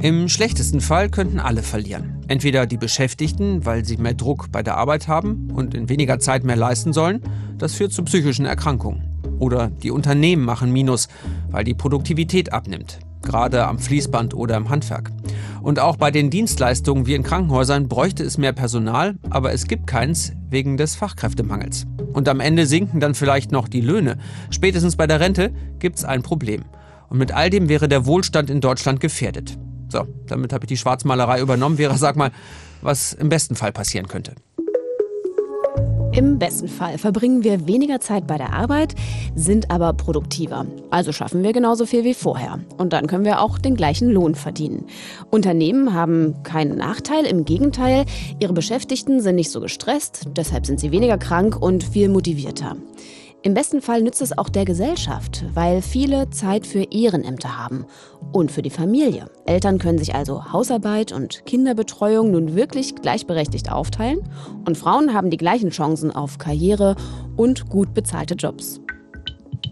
Im 0.00 0.30
schlechtesten 0.30 0.80
Fall 0.80 1.10
könnten 1.10 1.38
alle 1.38 1.62
verlieren. 1.62 2.24
Entweder 2.28 2.64
die 2.64 2.78
Beschäftigten, 2.78 3.66
weil 3.66 3.84
sie 3.84 3.98
mehr 3.98 4.14
Druck 4.14 4.50
bei 4.50 4.62
der 4.62 4.78
Arbeit 4.78 5.06
haben 5.06 5.50
und 5.52 5.74
in 5.74 5.90
weniger 5.90 6.18
Zeit 6.18 6.44
mehr 6.44 6.56
leisten 6.56 6.94
sollen, 6.94 7.20
das 7.58 7.74
führt 7.74 7.92
zu 7.92 8.04
psychischen 8.04 8.46
Erkrankungen. 8.46 9.04
Oder 9.38 9.68
die 9.68 9.90
Unternehmen 9.90 10.46
machen 10.46 10.72
Minus, 10.72 11.08
weil 11.50 11.64
die 11.64 11.74
Produktivität 11.74 12.54
abnimmt 12.54 13.00
gerade 13.28 13.66
am 13.66 13.78
Fließband 13.78 14.34
oder 14.34 14.56
im 14.56 14.70
Handwerk. 14.70 15.12
Und 15.62 15.78
auch 15.78 15.96
bei 15.96 16.10
den 16.10 16.30
Dienstleistungen 16.30 17.06
wie 17.06 17.14
in 17.14 17.22
Krankenhäusern 17.22 17.88
bräuchte 17.88 18.24
es 18.24 18.38
mehr 18.38 18.52
Personal, 18.52 19.16
aber 19.28 19.52
es 19.52 19.66
gibt 19.66 19.86
keins 19.86 20.32
wegen 20.48 20.78
des 20.78 20.96
Fachkräftemangels. 20.96 21.84
Und 22.12 22.28
am 22.28 22.40
Ende 22.40 22.66
sinken 22.66 23.00
dann 23.00 23.14
vielleicht 23.14 23.52
noch 23.52 23.68
die 23.68 23.82
Löhne. 23.82 24.16
Spätestens 24.50 24.96
bei 24.96 25.06
der 25.06 25.20
Rente 25.20 25.52
gibt 25.78 25.98
es 25.98 26.04
ein 26.04 26.22
Problem. 26.22 26.64
Und 27.10 27.18
mit 27.18 27.32
all 27.32 27.50
dem 27.50 27.68
wäre 27.68 27.88
der 27.88 28.06
Wohlstand 28.06 28.50
in 28.50 28.60
Deutschland 28.60 29.00
gefährdet. 29.00 29.58
So, 29.88 30.06
damit 30.26 30.52
habe 30.52 30.64
ich 30.64 30.68
die 30.68 30.76
Schwarzmalerei 30.76 31.40
übernommen. 31.40 31.76
Vera, 31.76 31.96
sag 31.96 32.16
mal, 32.16 32.30
was 32.82 33.12
im 33.12 33.28
besten 33.28 33.54
Fall 33.54 33.72
passieren 33.72 34.08
könnte. 34.08 34.34
Im 36.12 36.38
besten 36.38 36.68
Fall 36.68 36.98
verbringen 36.98 37.44
wir 37.44 37.66
weniger 37.66 38.00
Zeit 38.00 38.26
bei 38.26 38.38
der 38.38 38.52
Arbeit, 38.52 38.94
sind 39.34 39.70
aber 39.70 39.92
produktiver. 39.92 40.66
Also 40.90 41.12
schaffen 41.12 41.42
wir 41.42 41.52
genauso 41.52 41.86
viel 41.86 42.02
wie 42.04 42.14
vorher. 42.14 42.60
Und 42.76 42.92
dann 42.92 43.06
können 43.06 43.24
wir 43.24 43.40
auch 43.40 43.58
den 43.58 43.76
gleichen 43.76 44.10
Lohn 44.10 44.34
verdienen. 44.34 44.86
Unternehmen 45.30 45.92
haben 45.92 46.42
keinen 46.42 46.78
Nachteil, 46.78 47.26
im 47.26 47.44
Gegenteil, 47.44 48.04
ihre 48.40 48.54
Beschäftigten 48.54 49.20
sind 49.20 49.36
nicht 49.36 49.50
so 49.50 49.60
gestresst, 49.60 50.28
deshalb 50.36 50.66
sind 50.66 50.80
sie 50.80 50.92
weniger 50.92 51.18
krank 51.18 51.60
und 51.60 51.84
viel 51.84 52.08
motivierter. 52.08 52.76
Im 53.48 53.54
besten 53.54 53.80
Fall 53.80 54.02
nützt 54.02 54.20
es 54.20 54.36
auch 54.36 54.50
der 54.50 54.66
Gesellschaft, 54.66 55.46
weil 55.54 55.80
viele 55.80 56.28
Zeit 56.28 56.66
für 56.66 56.82
Ehrenämter 56.92 57.56
haben 57.56 57.86
und 58.30 58.52
für 58.52 58.60
die 58.60 58.68
Familie. 58.68 59.30
Eltern 59.46 59.78
können 59.78 59.96
sich 59.96 60.14
also 60.14 60.52
Hausarbeit 60.52 61.12
und 61.12 61.46
Kinderbetreuung 61.46 62.30
nun 62.30 62.54
wirklich 62.54 62.94
gleichberechtigt 62.96 63.72
aufteilen 63.72 64.20
und 64.66 64.76
Frauen 64.76 65.14
haben 65.14 65.30
die 65.30 65.38
gleichen 65.38 65.70
Chancen 65.70 66.14
auf 66.14 66.36
Karriere 66.36 66.94
und 67.38 67.70
gut 67.70 67.94
bezahlte 67.94 68.34
Jobs. 68.34 68.82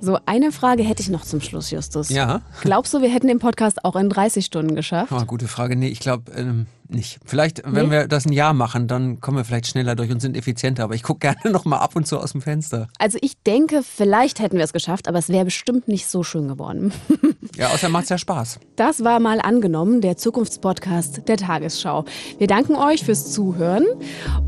So, 0.01 0.19
eine 0.25 0.53
Frage 0.53 0.83
hätte 0.83 1.03
ich 1.03 1.11
noch 1.11 1.27
zum 1.27 1.43
Schluss, 1.43 1.71
Justus. 1.71 2.09
Ja. 2.09 2.41
Glaubst 2.63 2.95
du, 2.95 3.03
wir 3.03 3.11
hätten 3.11 3.29
den 3.29 3.41
Podcast 3.41 3.85
auch 3.85 3.97
in 3.97 4.09
30 4.09 4.47
Stunden 4.47 4.75
geschafft? 4.75 5.13
Oh, 5.13 5.23
gute 5.27 5.49
Frage. 5.49 5.77
Nee, 5.77 5.89
ich 5.89 6.01
glaube, 6.01 6.33
ähm, 6.33 6.67
nicht. 6.91 7.19
Vielleicht, 7.25 7.63
wenn 7.65 7.87
nee? 7.87 7.93
wir 7.93 8.09
das 8.09 8.27
ein 8.27 8.33
Jahr 8.33 8.53
machen, 8.53 8.89
dann 8.89 9.21
kommen 9.21 9.37
wir 9.37 9.45
vielleicht 9.45 9.67
schneller 9.67 9.95
durch 9.95 10.11
und 10.11 10.21
sind 10.21 10.37
effizienter. 10.37 10.85
Aber 10.85 10.95
ich 10.95 11.03
gucke 11.03 11.21
gerne 11.27 11.51
noch 11.51 11.65
mal 11.65 11.79
ab 11.79 11.97
und 11.97 12.07
zu 12.07 12.19
aus 12.19 12.33
dem 12.33 12.41
Fenster. 12.41 12.89
Also 12.99 13.19
ich 13.21 13.41
denke, 13.43 13.83
vielleicht 13.83 14.41
hätten 14.41 14.57
wir 14.57 14.65
es 14.65 14.73
geschafft, 14.73 15.09
aber 15.09 15.19
es 15.19 15.29
wäre 15.29 15.45
bestimmt 15.45 15.89
nicht 15.89 16.07
so 16.07 16.23
schön 16.23 16.49
geworden. 16.49 16.93
ja, 17.57 17.69
außerdem 17.69 17.93
macht 17.93 18.05
es 18.05 18.11
ja 18.11 18.19
Spaß. 18.19 18.61
Das 18.77 19.05
war 19.05 19.21
mal 19.21 19.41
angenommen, 19.41 20.01
der 20.01 20.17
Zukunftspodcast 20.17 21.29
der 21.29 21.37
Tagesschau. 21.37 22.05
Wir 22.39 22.47
danken 22.47 22.77
euch 22.77 23.05
fürs 23.05 23.33
Zuhören 23.33 23.85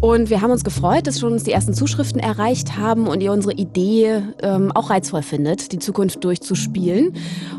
und 0.00 0.30
wir 0.30 0.40
haben 0.40 0.50
uns 0.50 0.64
gefreut, 0.64 1.06
dass 1.06 1.20
schon 1.20 1.32
uns 1.32 1.44
die 1.44 1.52
ersten 1.52 1.74
Zuschriften 1.74 2.20
erreicht 2.20 2.76
haben 2.76 3.06
und 3.06 3.20
ihr 3.20 3.32
unsere 3.32 3.54
Idee 3.54 4.22
ähm, 4.42 4.72
auch 4.72 4.90
reizvoll 4.90 5.22
findet, 5.22 5.72
die 5.72 5.78
Zukunft 5.78 6.22
durchzuspielen. 6.24 7.14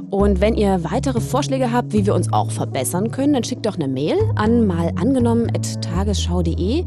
Und 0.10 0.42
wenn 0.42 0.56
ihr 0.56 0.84
weitere 0.84 1.22
Vorschläge 1.22 1.72
habt, 1.72 1.94
wie 1.94 2.06
wir 2.06 2.16
uns 2.16 2.32
auch 2.34 2.52
verbessern 2.52 3.12
können, 3.12 3.34
dann 3.34 3.44
schickt 3.44 3.66
doch 3.66 3.76
eine 3.76 3.88
Mail 3.88 4.18
an 4.36 4.69
mal 4.70 4.94
angenommen 4.96 5.50
at 5.56 5.82
tagesschau.de. 5.82 6.86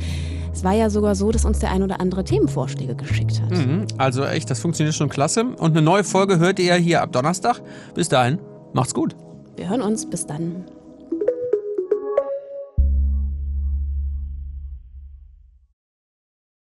Es 0.54 0.64
war 0.64 0.72
ja 0.72 0.88
sogar 0.90 1.14
so, 1.14 1.30
dass 1.30 1.44
uns 1.44 1.58
der 1.58 1.70
ein 1.72 1.82
oder 1.82 2.00
andere 2.00 2.24
Themenvorschläge 2.24 2.94
geschickt 2.94 3.42
hat. 3.42 3.50
Mhm, 3.50 3.86
also 3.98 4.24
echt, 4.24 4.50
das 4.50 4.60
funktioniert 4.60 4.94
schon 4.94 5.08
klasse. 5.08 5.44
Und 5.44 5.72
eine 5.72 5.82
neue 5.82 6.04
Folge 6.04 6.38
hört 6.38 6.58
ihr 6.58 6.74
hier 6.74 7.02
ab 7.02 7.12
Donnerstag. 7.12 7.60
Bis 7.94 8.08
dahin, 8.08 8.38
macht's 8.72 8.94
gut. 8.94 9.16
Wir 9.56 9.68
hören 9.68 9.82
uns. 9.82 10.08
Bis 10.08 10.26
dann. 10.26 10.64